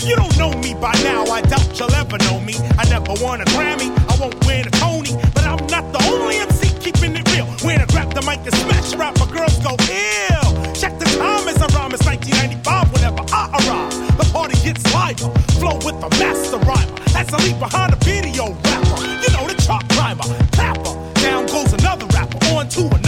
you 0.08 0.16
don't 0.16 0.36
know 0.38 0.52
me 0.64 0.72
by 0.74 0.92
now, 1.04 1.24
I 1.24 1.42
doubt 1.42 1.78
you'll 1.78 1.94
ever 1.94 2.16
know 2.18 2.40
me. 2.40 2.54
I 2.78 2.88
never 2.88 3.12
won 3.22 3.40
a 3.42 3.44
Grammy, 3.52 3.92
I 4.08 4.16
won't 4.18 4.34
win 4.46 4.66
a 4.66 4.70
Tony, 4.70 5.12
but 5.34 5.44
I'm 5.44 5.60
not 5.68 5.92
the 5.92 6.00
only 6.08 6.36
MC 6.36 6.72
keeping 6.80 7.14
it 7.14 7.28
real. 7.32 7.46
When 7.62 7.80
I 7.80 7.86
grab 7.86 8.14
the 8.14 8.22
mic 8.22 8.40
and 8.40 8.54
smash 8.54 8.94
rap, 8.96 9.18
my 9.20 9.30
girls 9.30 9.58
go 9.58 9.76
ill. 9.76 10.48
Check 10.72 10.98
the 10.98 11.04
time 11.20 11.46
as 11.48 11.60
I 11.60 11.68
rhyme, 11.76 11.92
it's 11.92 12.06
1995 12.06 12.92
whenever 12.92 13.22
I 13.28 13.52
arrive. 13.60 14.16
The 14.16 14.26
party 14.32 14.56
gets 14.64 14.82
liver, 14.96 15.28
flow 15.60 15.76
with 15.84 16.00
the 16.00 16.10
master 16.16 16.58
rhymer. 16.64 16.96
As 17.12 17.28
I 17.28 17.38
leave 17.44 17.60
behind 17.60 17.92
a 17.92 17.96
video 18.00 18.56
rapper, 18.64 18.98
you 19.04 19.28
know 19.36 19.44
the 19.44 19.60
chart 19.60 19.84
climber, 19.90 20.24
tapper. 20.56 20.96
Down 21.20 21.44
goes 21.46 21.72
another 21.74 22.06
rapper, 22.16 22.38
on 22.56 22.68
to 22.70 22.88
another 22.88 23.07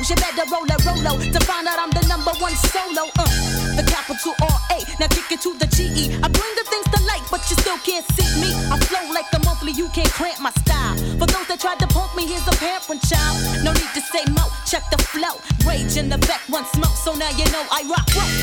bolos. 0.00 0.10
You 0.10 0.16
better 0.16 0.48
roll 0.50 0.64
a 0.64 0.76
rolo 0.84 1.18
to 1.20 1.40
find 1.44 1.66
out 1.66 1.78
I'm 1.78 1.90
the 1.90 2.06
number 2.08 2.32
one 2.40 2.54
solo. 2.54 3.10
Uh, 3.18 3.28
the 3.76 3.84
capital 3.86 4.34
R 4.42 4.58
A. 4.72 4.78
Now 4.98 5.08
kick 5.08 5.32
it 5.32 5.40
to 5.42 5.54
the 5.58 5.66
G 5.66 5.84
E. 5.94 6.14
I 6.22 6.28
bring 6.28 6.54
the 6.56 6.64
things 6.68 6.86
to 6.94 7.02
light, 7.04 7.22
but 7.30 7.40
you 7.50 7.56
still 7.56 7.78
can't 7.78 8.04
see 8.12 8.28
me. 8.40 8.54
I 8.70 8.78
flow 8.78 9.12
like 9.12 9.30
the 9.30 9.40
monthly. 9.44 9.72
You 9.72 9.88
can't 9.90 10.10
cramp 10.10 10.40
my 10.40 10.50
style. 10.50 10.96
For 11.18 11.26
those 11.26 11.46
that 11.48 11.60
tried 11.60 11.78
to 11.80 11.86
punk 11.88 12.14
me, 12.16 12.26
here's 12.26 12.46
a 12.46 12.56
parent 12.56 13.02
child. 13.02 13.64
No 13.64 13.72
need 13.72 13.92
to 13.94 14.00
say 14.00 14.24
mo. 14.32 14.44
Check 14.66 14.84
the 14.90 14.98
flow. 14.98 15.40
Rage 15.66 15.96
in 15.96 16.08
the 16.08 16.18
back, 16.18 16.42
one 16.48 16.64
smoke. 16.66 16.96
So 16.96 17.14
now 17.14 17.30
you 17.30 17.44
know 17.52 17.64
I 17.70 17.84
rock 17.88 18.06
rough 18.16 18.34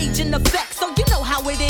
Rage 0.00 0.20
in 0.20 0.32
effect, 0.32 0.72
so 0.72 0.88
you 0.96 1.04
know 1.10 1.22
how 1.22 1.46
it 1.46 1.60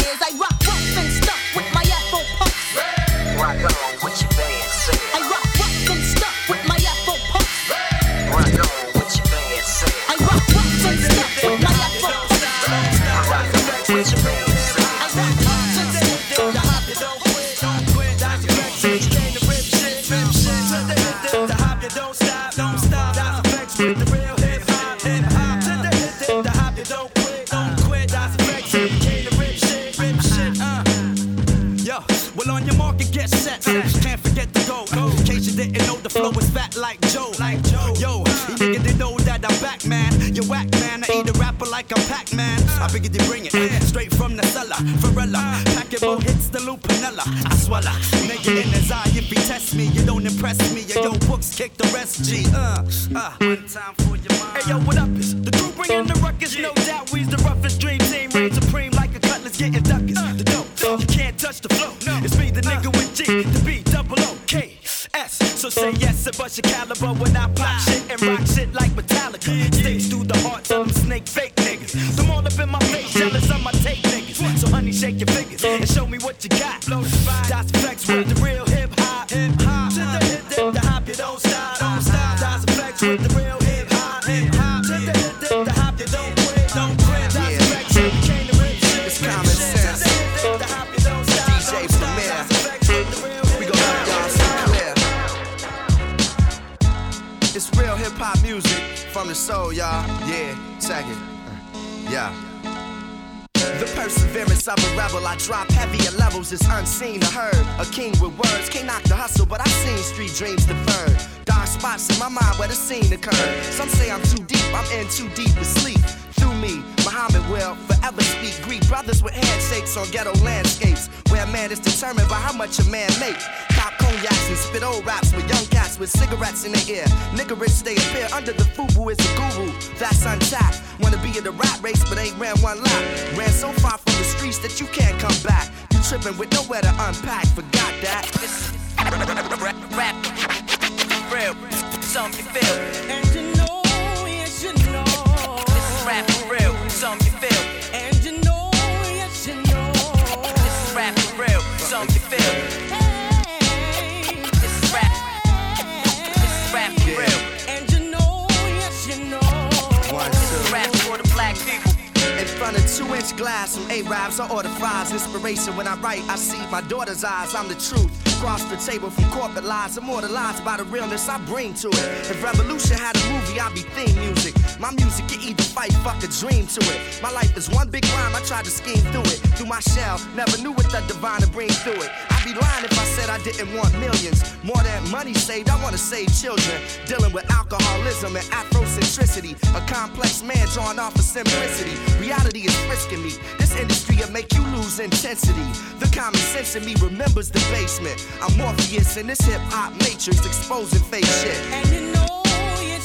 some 163.70 163.88
Arabs, 163.90 164.40
I 164.40 164.48
order 164.48 164.68
fries. 164.80 165.12
Inspiration 165.12 165.76
when 165.76 165.86
I 165.86 165.94
write, 166.00 166.22
I 166.28 166.36
see 166.36 166.60
my 166.70 166.80
daughter's 166.82 167.24
eyes. 167.24 167.54
I'm 167.54 167.68
the 167.68 167.74
truth. 167.74 168.10
Across 168.36 168.64
the 168.64 168.76
table 168.76 169.10
from 169.10 169.24
corporate 169.30 169.64
lies, 169.64 169.96
immortalized 169.96 170.64
by 170.64 170.76
the 170.76 170.84
realness 170.84 171.28
I 171.28 171.38
bring 171.46 171.74
to 171.74 171.88
it. 171.88 172.30
If 172.30 172.42
Revolution 172.42 172.96
had 172.96 173.16
a 173.16 173.22
movie, 173.32 173.60
I'd 173.60 173.74
be 173.74 173.82
theme 173.94 174.16
music. 174.18 174.54
My 174.80 174.90
music 174.92 175.28
can 175.28 175.40
either 175.40 175.62
fight, 175.62 175.92
fuck 176.04 176.22
a 176.24 176.28
dream 176.28 176.66
to 176.66 176.80
it. 176.80 177.20
My 177.22 177.30
life 177.30 177.56
is 177.56 177.70
one 177.70 177.90
big 177.90 178.04
rhyme, 178.06 178.34
I 178.34 178.40
tried 178.40 178.64
to 178.64 178.70
scheme 178.70 179.04
through 179.12 179.28
it. 179.32 179.38
Through 179.56 179.66
my 179.66 179.80
shell, 179.80 180.18
never 180.34 180.56
knew 180.58 180.72
what 180.72 180.90
the 180.90 181.00
divine 181.06 181.42
to 181.42 181.48
bring 181.48 181.68
through 181.68 182.02
it. 182.02 182.29
I'd 182.40 182.46
be 182.46 182.58
lying 182.58 182.84
if 182.86 182.98
I 182.98 183.04
said 183.04 183.28
I 183.28 183.36
didn't 183.44 183.76
want 183.76 183.92
millions. 184.00 184.40
More 184.64 184.82
than 184.82 185.10
money 185.10 185.34
saved, 185.34 185.68
I 185.68 185.76
wanna 185.82 185.98
save 185.98 186.32
children. 186.40 186.80
Dealing 187.04 187.34
with 187.34 187.44
alcoholism 187.50 188.34
and 188.34 188.46
Afrocentricity. 188.46 189.52
A 189.76 189.86
complex 189.86 190.42
man 190.42 190.66
drawn 190.68 190.98
off 190.98 191.14
of 191.16 191.20
simplicity. 191.20 191.92
Reality 192.18 192.60
is 192.60 192.74
frisking 192.86 193.22
me. 193.22 193.32
This 193.58 193.76
industry 193.76 194.16
will 194.16 194.30
make 194.30 194.54
you 194.54 194.64
lose 194.68 195.00
intensity. 195.00 195.68
The 195.98 196.08
common 196.16 196.40
sense 196.40 196.76
in 196.76 196.86
me 196.86 196.94
remembers 197.02 197.50
the 197.50 197.60
basement. 197.70 198.16
I'm 198.40 198.56
Morpheus 198.56 199.18
in 199.18 199.26
this 199.26 199.40
hip 199.42 199.60
hop 199.68 199.92
matrix, 200.00 200.40
exposing 200.46 201.02
fake 201.12 201.26
shit. 201.26 201.60
And 201.76 201.88
you 201.90 202.00
know, 202.12 202.42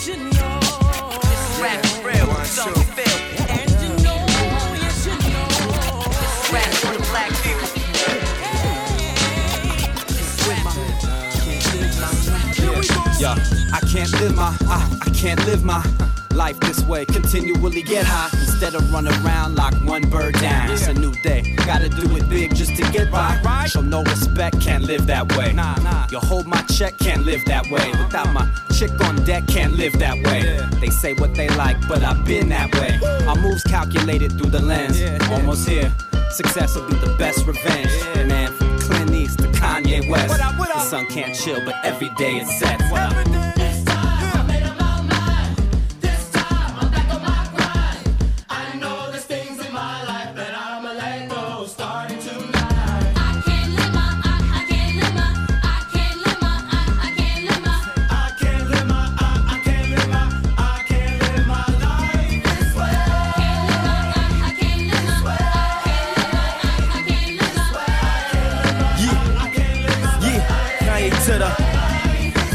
you 0.08 0.16
know. 0.32 0.60
This 1.28 1.42
is 1.44 1.62
rap 1.62 1.84
real, 2.06 2.74
you 2.74 2.84
feel. 2.96 3.35
Yeah, 13.18 13.36
I 13.72 13.80
can't 13.91 14.11
live 14.20 14.36
my, 14.36 14.55
I, 14.68 14.97
I 15.01 15.09
can't 15.11 15.43
live 15.45 15.63
my 15.63 15.84
life 16.34 16.59
this 16.59 16.82
way. 16.84 17.05
Continually 17.05 17.82
get 17.82 18.05
high 18.05 18.30
instead 18.41 18.76
of 18.76 18.91
run 18.91 19.07
around 19.07 19.55
like 19.55 19.74
one 19.86 20.09
bird 20.09 20.34
down. 20.36 20.70
It's 20.70 20.88
a 20.88 20.93
new 20.93 21.13
day, 21.24 21.55
gotta 21.66 21.88
do 21.88 22.16
it 22.18 22.28
big 22.30 22.53
just 22.53 22.76
to 22.76 22.91
get 22.91 23.09
by. 23.11 23.66
Show 23.68 23.82
no 23.82 24.03
respect, 24.03 24.59
can't 24.59 24.84
live 24.84 25.07
that 25.07 25.36
way. 25.38 25.53
Nah, 25.53 25.76
nah. 25.78 26.07
You 26.11 26.20
hold 26.20 26.45
my 26.45 26.61
check, 26.63 26.97
can't 26.97 27.24
live 27.26 27.45
that 27.45 27.70
way. 27.72 27.89
Without 27.91 28.34
my 28.34 28.49
chick 28.74 28.91
on 29.05 29.24
deck, 29.24 29.47
can't 29.47 29.74
live 29.74 29.97
that 29.99 30.16
way. 30.16 30.59
They 30.82 30.89
say 30.89 31.13
what 31.13 31.34
they 31.36 31.47
like, 31.49 31.78
but 31.88 32.03
I've 32.03 32.26
been 32.26 32.49
that 32.49 32.74
way. 32.76 32.99
Our 33.28 33.36
moves 33.36 33.63
calculated 33.63 34.34
through 34.34 34.51
the 34.51 34.61
lens, 34.61 35.01
almost 35.32 35.68
here. 35.70 35.93
Success 36.32 36.76
will 36.76 36.88
be 36.89 36.95
the 36.95 37.16
best 37.18 37.45
revenge. 37.45 37.91
Sun 40.86 41.08
can't 41.08 41.36
chill, 41.36 41.60
but 41.66 41.76
every 41.84 42.10
day 42.10 42.38
it 42.38 42.48
sets. 42.48 43.55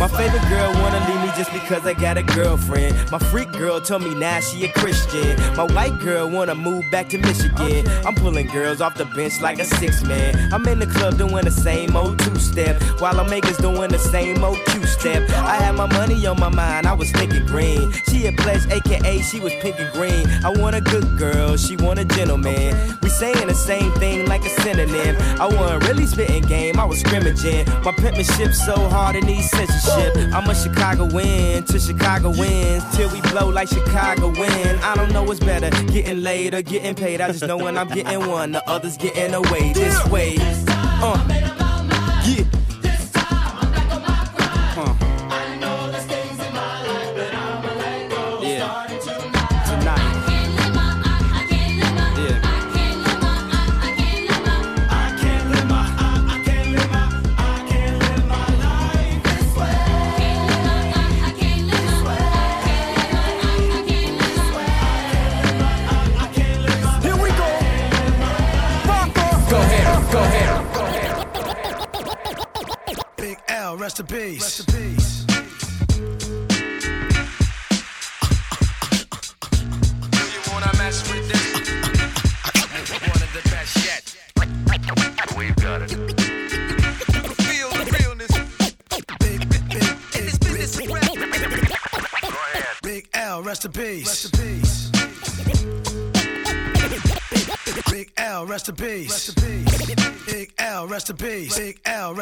My 0.00 0.08
favorite 0.08 0.48
girl 0.48 0.72
wanna 0.80 0.98
leave 1.06 1.20
me 1.20 1.30
just 1.36 1.52
because 1.52 1.84
I 1.86 1.92
got 1.92 2.16
a 2.16 2.22
girlfriend. 2.22 2.96
My 3.12 3.18
freak 3.18 3.52
girl 3.52 3.82
told 3.82 4.02
me 4.02 4.14
now 4.14 4.40
she 4.40 4.64
a 4.64 4.72
Christian. 4.72 5.36
My 5.56 5.64
white 5.64 5.98
girl 6.00 6.26
wanna 6.26 6.54
move 6.54 6.90
back 6.90 7.10
to 7.10 7.18
Michigan. 7.18 7.86
I'm 8.06 8.14
pulling 8.14 8.46
girls 8.46 8.80
off 8.80 8.94
the 8.94 9.04
bench 9.04 9.42
like 9.42 9.58
a 9.58 9.66
six 9.66 10.02
man. 10.02 10.54
I'm 10.54 10.66
in 10.68 10.78
the 10.78 10.86
club 10.86 11.18
doing 11.18 11.44
the 11.44 11.50
same 11.50 11.94
old 11.94 12.18
two 12.18 12.36
step, 12.36 12.80
while 12.98 13.20
I'm 13.20 13.28
makers 13.28 13.58
doing 13.58 13.90
the 13.90 13.98
same 13.98 14.42
old 14.42 14.56
step. 15.00 15.28
I 15.30 15.56
had 15.56 15.74
my 15.74 15.86
money 15.86 16.26
on 16.26 16.38
my 16.38 16.48
mind, 16.48 16.86
I 16.86 16.92
was 16.92 17.10
thinking 17.10 17.46
green. 17.46 17.92
She 18.08 18.26
a 18.26 18.32
pledge, 18.32 18.66
aka 18.70 19.22
she 19.22 19.40
was 19.40 19.52
pink 19.54 19.80
and 19.80 19.92
green. 19.92 20.26
I 20.44 20.50
want 20.50 20.76
a 20.76 20.80
good 20.80 21.18
girl, 21.18 21.56
she 21.56 21.76
want 21.76 21.98
a 21.98 22.04
gentleman. 22.04 22.76
We 23.02 23.08
saying 23.08 23.48
the 23.48 23.54
same 23.54 23.92
thing 23.94 24.26
like 24.26 24.44
a 24.44 24.50
synonym. 24.60 25.16
I 25.40 25.46
wasn't 25.46 25.88
really 25.88 26.06
spitting 26.06 26.42
game, 26.44 26.78
I 26.78 26.84
was 26.84 27.00
scrimmaging. 27.00 27.66
My 27.82 27.92
penmanship 27.92 28.52
so 28.52 28.88
hard 28.88 29.16
it 29.16 29.24
needs 29.24 29.50
censorship. 29.50 30.16
I'm 30.34 30.48
a 30.48 30.54
Chicago 30.54 31.06
win 31.06 31.64
to 31.64 31.78
Chicago 31.78 32.30
wins 32.30 32.84
till 32.94 33.10
we 33.10 33.20
blow 33.22 33.48
like 33.48 33.68
Chicago 33.68 34.28
win. 34.28 34.78
I 34.82 34.94
don't 34.94 35.12
know 35.12 35.22
what's 35.22 35.40
better, 35.40 35.70
getting 35.86 36.22
laid 36.22 36.54
or 36.54 36.62
getting 36.62 36.94
paid. 36.94 37.20
I 37.20 37.28
just 37.28 37.46
know 37.46 37.56
when 37.56 37.78
I'm 37.78 37.88
getting 37.88 38.28
one, 38.28 38.52
the 38.52 38.68
others 38.68 38.96
getting 38.96 39.34
away. 39.34 39.72
This 39.72 40.06
way, 40.08 40.36
uh, 40.38 41.39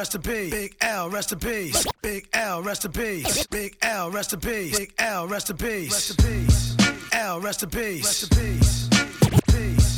rest 0.09 0.27
in 0.27 0.33
peace. 0.33 0.51
Big 0.51 0.77
L, 0.81 1.11
rest 1.11 1.33
in 1.33 1.39
peace. 1.39 1.87
Big 2.01 2.29
L, 2.33 2.63
rest 2.63 2.85
in 2.85 2.93
peace. 2.93 3.47
Big 3.49 3.77
L, 3.83 4.11
rest 4.11 4.33
in 4.33 4.41
peace. 4.41 4.79
Big 4.79 4.95
L, 4.99 5.27
rest 5.27 5.51
in 5.51 5.57
peace. 5.57 5.93
Rest 5.93 6.11
in 6.11 6.47
peace. 6.47 6.77
L, 7.13 7.41
rest 7.41 7.63
in 7.63 7.69
peace. 7.69 8.05
Rest 8.05 8.23
in 8.23 8.29
peace. 8.39 9.98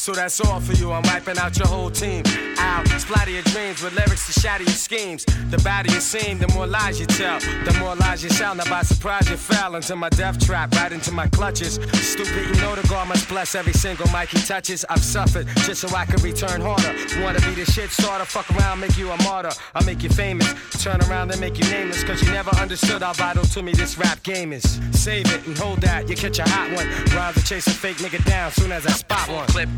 So 0.00 0.12
that's 0.12 0.40
all 0.40 0.60
for 0.60 0.72
you. 0.72 0.92
I'm 0.92 1.02
wiping 1.02 1.36
out 1.36 1.58
your 1.58 1.68
whole 1.68 1.90
team. 1.90 2.22
Out, 2.56 2.88
splatter 2.88 3.32
your 3.32 3.42
dreams 3.42 3.82
with 3.82 3.92
lyrics 3.94 4.32
to 4.32 4.40
shatter 4.40 4.64
your 4.64 4.72
schemes. 4.72 5.26
The 5.50 5.58
badder 5.58 5.92
you 5.92 6.00
seem, 6.00 6.38
the 6.38 6.48
more 6.54 6.66
lies 6.66 6.98
you 6.98 7.04
tell. 7.04 7.38
The 7.38 7.76
more 7.78 7.94
lies 7.96 8.24
you 8.24 8.30
sound. 8.30 8.58
Now 8.58 8.70
by 8.70 8.80
surprise 8.80 9.28
you 9.28 9.36
fell 9.36 9.74
into 9.74 9.94
my 9.96 10.08
death 10.08 10.44
trap, 10.44 10.74
right 10.76 10.90
into 10.90 11.12
my 11.12 11.28
clutches. 11.28 11.74
Stupid, 11.92 12.46
you 12.48 12.62
know 12.62 12.74
the 12.74 12.88
God 12.88 13.08
must 13.08 13.28
bless 13.28 13.54
every 13.54 13.74
single 13.74 14.06
mic 14.10 14.30
he 14.30 14.38
touches. 14.38 14.86
I've 14.88 15.04
suffered 15.04 15.46
just 15.66 15.82
so 15.82 15.94
I 15.94 16.06
can 16.06 16.22
return 16.22 16.62
harder. 16.62 16.94
Wanna 17.22 17.40
be 17.40 17.52
the 17.54 17.70
shit 17.70 17.90
starter? 17.90 18.24
Fuck 18.24 18.50
around, 18.56 18.80
make 18.80 18.96
you 18.96 19.10
a 19.10 19.22
martyr. 19.22 19.52
I'll 19.74 19.84
make 19.84 20.02
you 20.02 20.08
famous. 20.08 20.48
Turn 20.82 20.98
around 21.10 21.30
and 21.30 21.40
make 21.42 21.58
you 21.58 21.70
nameless. 21.70 22.04
Cause 22.04 22.22
you 22.22 22.30
never 22.32 22.50
understood 22.56 23.02
how 23.02 23.12
vital 23.12 23.44
to 23.44 23.62
me 23.62 23.72
this 23.72 23.98
rap 23.98 24.22
game 24.22 24.54
is. 24.54 24.80
Save 24.92 25.30
it 25.30 25.46
and 25.46 25.58
hold 25.58 25.82
that, 25.82 26.08
you 26.08 26.16
catch 26.16 26.38
a 26.38 26.48
hot 26.48 26.72
one. 26.72 26.88
To 27.34 27.44
chase 27.44 27.66
a 27.66 27.70
fake 27.70 27.98
nigga 27.98 28.24
down 28.24 28.50
soon 28.50 28.72
as 28.72 28.86
I 28.86 28.90
spot 28.92 29.28
one. 29.28 29.46
Clip. 29.48 29.68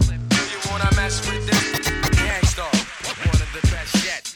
You 0.73 0.79
wanna 0.79 0.97
mess 0.97 1.21
with 1.29 1.47
this? 1.47 1.91
Gang 2.17 2.43
Starr. 2.45 2.65
One 2.65 3.43
of 3.43 3.53
the 3.53 3.61
best 3.71 3.95
yet. 4.07 4.35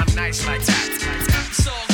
I'm 0.00 0.14
nice 0.14 0.46
like 0.46 0.62
that. 0.64 0.88
It's 0.88 1.93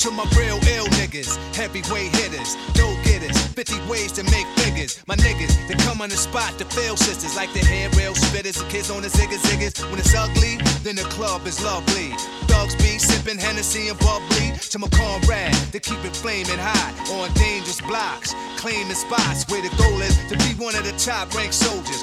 to 0.00 0.10
my 0.10 0.24
real 0.34 0.56
ill 0.72 0.86
niggas, 0.96 1.36
heavyweight 1.54 2.08
hitters, 2.16 2.56
dope 2.72 2.96
getters, 3.04 3.36
50 3.52 3.86
ways 3.86 4.12
to 4.12 4.22
make 4.24 4.46
figures. 4.56 5.02
My 5.06 5.14
niggas, 5.16 5.52
they 5.68 5.74
come 5.84 6.00
on 6.00 6.08
the 6.08 6.16
spot 6.16 6.56
to 6.58 6.64
fail 6.64 6.96
sisters, 6.96 7.36
like 7.36 7.52
the 7.52 7.58
hair 7.58 7.90
rail 7.90 8.14
spitters, 8.14 8.56
the 8.56 8.66
kids 8.70 8.90
on 8.90 9.02
the 9.02 9.08
ziggas 9.08 9.44
ziggas. 9.44 9.76
When 9.90 9.98
it's 9.98 10.14
ugly, 10.14 10.56
then 10.82 10.96
the 10.96 11.04
club 11.12 11.46
is 11.46 11.62
lovely. 11.62 12.16
Thugs 12.48 12.74
be 12.76 12.96
sipping 12.96 13.36
Hennessy 13.36 13.88
and 13.88 13.98
bubbly. 13.98 14.56
To 14.72 14.78
my 14.78 14.88
comrade, 14.88 15.52
they 15.70 15.80
keep 15.80 16.02
it 16.02 16.16
flaming 16.16 16.56
hot 16.56 16.96
on 17.20 17.30
dangerous 17.34 17.82
blocks, 17.82 18.34
claiming 18.56 18.96
spots 18.96 19.44
where 19.52 19.60
the 19.60 19.68
goal 19.76 20.00
is 20.00 20.16
to 20.32 20.36
be 20.38 20.56
one 20.56 20.74
of 20.76 20.84
the 20.84 20.96
top 20.96 21.34
ranked 21.34 21.54
soldiers. 21.54 22.02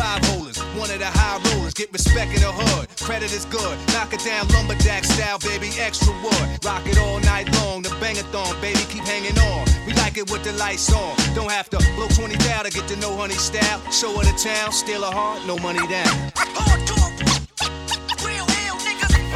45 0.00 0.24
holders, 0.32 0.58
one 0.80 0.90
of 0.90 0.98
the 0.98 1.04
high 1.04 1.36
rollers, 1.52 1.74
get 1.74 1.92
respect 1.92 2.32
in 2.32 2.40
the 2.40 2.48
hood. 2.48 2.88
Credit 2.96 3.30
is 3.32 3.44
good, 3.52 3.76
knock 3.92 4.14
it 4.14 4.24
down 4.24 4.48
lumberjack 4.48 5.04
style, 5.04 5.38
baby, 5.38 5.68
extra 5.76 6.12
wood. 6.24 6.64
Rock 6.64 6.86
it 6.88 6.96
all 6.96 7.20
night 7.20 7.52
long, 7.60 7.82
the 7.82 7.90
bangathon, 8.00 8.56
baby, 8.62 8.80
keep 8.88 9.04
hanging 9.04 9.36
on. 9.52 9.68
We 9.86 9.92
like 10.00 10.16
it 10.16 10.30
with 10.32 10.42
the 10.42 10.52
lights 10.56 10.90
on. 10.92 11.16
Don't 11.34 11.52
have 11.52 11.68
to 11.70 11.78
blow 11.96 12.08
20 12.08 12.34
down 12.48 12.64
to 12.64 12.70
get 12.70 12.88
to 12.88 12.96
know 12.96 13.14
honey 13.14 13.36
style. 13.36 13.80
Show 13.92 14.16
her 14.16 14.24
the 14.24 14.32
town, 14.40 14.72
steal 14.72 15.04
her 15.04 15.12
heart, 15.12 15.44
no 15.46 15.58
money 15.58 15.84
down. 15.84 16.32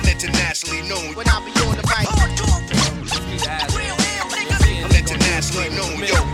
I'm 0.01 0.09
internationally 0.09 0.81
known. 0.89 1.13
When 1.13 1.29
I 1.29 1.45
be 1.45 1.53
on 1.61 1.77
the 1.77 1.85
mic. 1.93 2.09
I'm 4.81 4.97
internationally 4.97 5.69
known, 5.77 6.01
yo. 6.09 6.25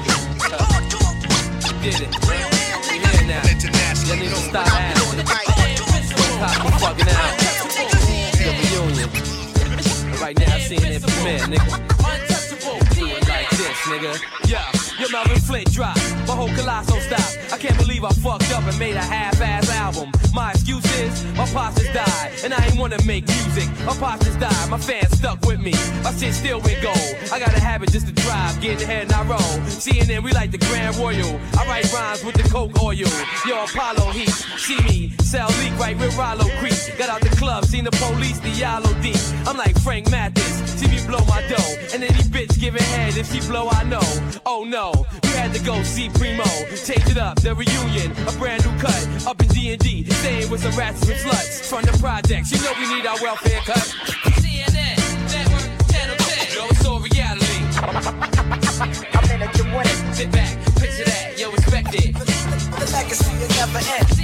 Did 1.83 1.99
it. 1.99 2.15
We 2.29 2.99
here 2.99 3.27
now. 3.27 3.80
Y'all 4.11 4.19
need 4.19 4.31
to 4.31 4.35
stop 4.35 4.67
asking. 4.67 5.25
Fucking 6.81 7.09
out. 7.11 7.31
Reunion. 8.59 9.09
Right 10.21 10.37
now, 10.37 10.59
seeing 10.59 10.83
it 10.83 11.01
premiere, 11.01 11.39
nigga. 11.47 11.71
Do 12.97 13.07
it 13.07 13.29
like 13.29 13.51
this, 13.51 13.79
nigga. 13.87 14.51
Yeah. 14.51 14.90
Your 15.01 15.11
Melvin 15.13 15.41
Flynt 15.41 15.73
drop, 15.73 15.97
my 16.29 16.35
whole 16.37 16.51
colossal 16.51 17.01
stop. 17.01 17.25
I 17.51 17.57
can't 17.57 17.77
believe 17.79 18.05
I 18.05 18.11
fucked 18.11 18.53
up 18.53 18.65
and 18.65 18.79
made 18.79 18.97
a 18.97 19.03
half-ass 19.03 19.71
album. 19.71 20.13
My 20.35 20.51
excuse 20.51 20.85
is, 21.01 21.25
my 21.37 21.47
pops 21.47 21.81
just 21.81 21.95
died, 21.95 22.33
and 22.45 22.53
I 22.53 22.67
ain't 22.67 22.79
wanna 22.79 23.03
make 23.07 23.27
music. 23.27 23.67
My 23.87 23.95
pops 23.95 24.27
just 24.27 24.39
died, 24.39 24.69
my 24.69 24.77
fans 24.77 25.17
stuck 25.17 25.41
with 25.47 25.59
me. 25.59 25.73
My 26.05 26.13
shit 26.13 26.35
still 26.35 26.61
went 26.61 26.83
gold. 26.83 27.17
I 27.33 27.39
got 27.39 27.49
a 27.57 27.61
habit 27.61 27.91
just 27.91 28.09
to 28.09 28.13
drive, 28.13 28.61
get 28.61 28.83
in 28.83 28.89
ahead 28.89 29.03
and 29.05 29.13
I 29.15 29.23
roll. 29.25 29.57
CNN, 29.73 30.23
we 30.23 30.33
like 30.33 30.51
the 30.51 30.59
Grand 30.59 30.95
Royal. 30.97 31.41
I 31.59 31.65
write 31.67 31.91
rhymes 31.95 32.23
with 32.23 32.35
the 32.35 32.47
Coke 32.51 32.79
oil. 32.83 33.09
Yo, 33.47 33.65
Apollo 33.65 34.13
Heat, 34.13 34.29
see 34.29 34.81
me, 34.83 35.15
sell 35.23 35.49
leak 35.61 35.79
right 35.79 35.97
with 35.97 36.15
Rollo 36.19 36.45
Creek. 36.61 36.77
Got 36.99 37.09
out 37.09 37.23
the 37.23 37.35
club, 37.37 37.65
seen 37.65 37.85
the 37.85 37.91
police, 37.93 38.39
the 38.41 38.51
yellow 38.51 38.93
deep. 39.01 39.17
I'm 39.47 39.57
like 39.57 39.81
Frank 39.81 40.11
Matthews, 40.11 40.71
see 40.79 40.89
me 40.89 41.01
blow 41.07 41.25
my 41.25 41.41
dough. 41.49 41.75
And 41.95 42.05
any 42.05 42.23
bitch 42.29 42.61
giving 42.61 42.83
head 42.83 43.17
if 43.17 43.33
she 43.33 43.41
blow, 43.49 43.69
I 43.71 43.83
know. 43.85 44.05
Oh 44.47 44.65
no, 44.65 44.90
you 45.25 45.31
had 45.31 45.53
to 45.55 45.63
go 45.63 45.83
see 45.83 46.09
Primo. 46.09 46.45
Change 46.75 47.09
it 47.11 47.19
up, 47.19 47.41
the 47.41 47.55
reunion, 47.55 48.13
a 48.27 48.33
brand 48.33 48.65
new 48.65 48.77
cut. 48.79 49.27
Up 49.27 49.41
in 49.43 49.49
D&D, 49.49 50.05
staying 50.05 50.51
with 50.51 50.63
some 50.63 50.77
rats 50.77 51.03
and 51.09 51.19
sluts. 51.19 51.69
From 51.69 51.83
the 51.83 51.97
projects, 51.99 52.53
you 52.53 52.59
know 52.63 52.73
we 52.79 52.87
need 52.95 53.07
our 53.07 53.19
welfare 53.23 53.61
cut. 53.65 53.87
CNN, 54.41 54.97
Network, 55.33 55.69
Channel 55.91 56.17
10. 56.17 56.57
Yo, 56.57 56.67
it's 56.71 56.85
all 56.87 57.01
reality. 57.01 57.61
I'm 59.15 59.31
in 59.31 59.43
a 59.43 60.15
Sit 60.15 60.31
back, 60.33 60.59
picture 60.77 61.05
that, 61.05 61.35
yo, 61.39 61.51
respect 61.51 61.95
it. 61.95 62.15
The 62.15 62.91
legacy 62.93 63.33
will 63.39 63.49
never 63.49 63.79
end. 63.79 64.20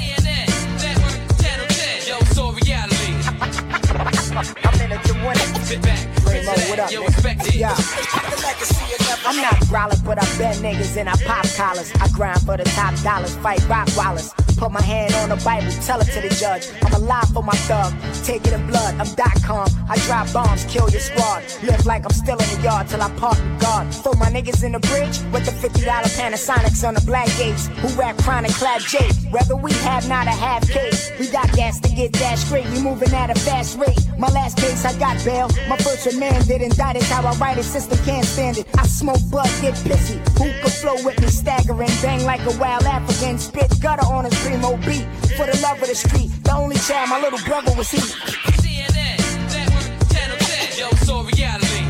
I'm 4.93 5.03
to 5.03 5.13
win 5.15 5.37
it. 5.37 5.65
Sit 5.65 5.83
back, 5.83 5.99
picture 6.15 6.71
what 6.71 6.79
up, 6.79 6.91
nigga? 6.91 7.59
Yeah. 7.59 7.75
The 7.75 8.41
legacy 8.43 8.85
will 8.85 9.07
never 9.09 9.27
I'm 9.27 9.37
not 9.37 9.69
growling, 9.69 9.99
but 10.05 10.23
I 10.23 10.39
bet 10.39 10.57
niggas 10.57 10.97
and 10.97 11.09
I 11.09 11.17
pop 11.25 11.45
collars. 11.57 11.93
I 12.01 12.09
grind 12.09 12.43
for 12.43 12.57
the 12.57 12.65
top 12.65 12.95
dollars, 13.03 13.35
fight 13.37 13.67
rock 13.69 13.89
wallers. 13.97 14.46
Put 14.57 14.73
my 14.73 14.83
hand 14.83 15.13
on 15.15 15.29
the 15.29 15.37
Bible, 15.45 15.71
tell 15.85 16.01
it 16.01 16.07
to 16.07 16.21
the 16.21 16.35
judge. 16.35 16.69
I'm 16.83 16.95
alive 16.95 17.29
for 17.35 17.43
my 17.43 17.57
thug, 17.69 17.93
take 18.25 18.47
it 18.47 18.55
in 18.55 18.67
blood. 18.67 18.95
I'm 18.95 19.15
dot 19.15 19.37
com. 19.45 19.69
I 19.89 19.97
drop 20.07 20.33
bombs, 20.33 20.65
kill 20.65 20.89
your 20.89 21.01
squad. 21.01 21.43
Live 21.63 21.85
like 21.85 22.05
I'm 22.05 22.13
still 22.13 22.39
in 22.39 22.49
the 22.57 22.61
yard 22.63 22.89
till 22.89 23.03
I 23.03 23.11
park 23.17 23.37
the 23.37 23.59
guard. 23.61 23.93
Throw 23.93 24.13
my 24.15 24.31
niggas 24.31 24.65
in 24.65 24.73
the 24.73 24.81
bridge 24.81 25.21
with 25.33 25.45
the 25.45 25.53
$50 25.53 25.85
Panasonics 26.17 26.87
on 26.89 26.95
the 26.95 27.03
black 27.03 27.29
gates. 27.37 27.69
Who 27.81 27.89
rap 28.01 28.17
chronic 28.19 28.53
clap 28.53 28.81
J. 28.81 28.99
Whether 29.31 29.57
we 29.57 29.73
have 29.85 30.09
not 30.09 30.27
a 30.27 30.31
half 30.31 30.67
case, 30.69 31.13
we 31.19 31.29
got 31.29 31.53
gas 31.53 31.79
to 31.81 31.89
get 31.95 32.13
that 32.15 32.39
straight. 32.39 32.67
We 32.71 32.81
moving 32.81 33.13
at 33.13 33.31
a 33.31 33.39
fast 33.41 33.79
rate. 33.79 33.99
My 34.17 34.29
last 34.29 34.57
case, 34.57 34.85
I 34.85 34.99
got 34.99 35.23
bail. 35.25 35.49
My 35.69 35.77
first 35.77 36.07
remanded, 36.07 36.63
indicted. 36.63 37.03
How 37.05 37.23
I 37.27 37.37
write 37.37 37.59
it, 37.59 37.65
system 37.65 37.99
can't 38.05 38.25
stand 38.25 38.59
it. 38.59 38.67
I 38.79 38.87
smoke 38.87 39.21
bud, 39.31 39.51
get 39.61 39.75
pissy. 39.75 40.17
Who 40.39 40.51
could 40.63 40.73
flow 40.73 40.97
with 41.05 41.21
me, 41.21 41.29
staggering, 41.29 41.93
bang 42.01 42.25
like 42.25 42.41
a 42.47 42.57
wild 42.59 42.85
African, 42.85 43.39
spit 43.39 43.71
gutter 43.81 44.07
on 44.07 44.25
his 44.25 44.46
primo 44.47 44.77
beat. 44.87 45.07
For 45.37 45.45
the 45.47 45.59
love 45.63 45.83
of 45.83 45.89
the 45.89 45.95
street, 45.95 46.31
the 46.45 46.55
only 46.55 46.77
child 46.77 47.11
my 47.11 47.21
little 47.21 47.39
brother 47.45 47.73
was 47.77 47.91
he. 47.91 47.99
CNN, 47.99 49.19
Network, 49.53 49.87
Channel 50.09 50.39
10, 50.39 50.79
yo, 50.79 50.87
all 51.13 51.25
reality. 51.25 51.85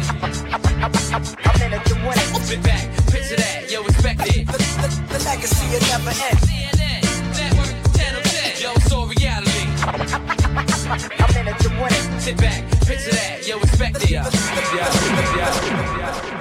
I'm 1.47 1.63
in 1.63 1.73
it 1.77 1.85
to 1.87 1.95
win 2.03 2.19
it. 2.19 2.43
Sit 2.43 2.63
back, 2.63 2.85
picture 3.13 3.37
that, 3.37 3.71
yo, 3.71 3.83
respect 3.85 4.21
it. 4.27 4.47
The, 4.47 4.59
the, 4.83 4.89
the 5.13 5.19
legacy 5.25 5.67
will 5.71 5.85
never 5.93 6.11
end. 6.11 6.39
CNN, 6.49 7.03
Network, 7.39 7.71
Channel 7.95 8.23
10, 8.25 8.63
yo, 8.63 8.71
all 8.97 9.07
reality. 9.07 9.67
I'm 11.23 11.37
in 11.39 11.47
it 11.53 11.59
to 11.61 11.69
win 11.79 11.93
it. 11.93 12.05
Sit 12.21 12.37
back, 12.39 12.61
picture 12.83 13.15
that, 13.15 13.47
yo, 13.47 13.61
respect 13.61 14.03
it. 14.03 14.11
Yeah, 14.11 14.29
yeah, 14.75 14.91
yeah. 15.37 16.36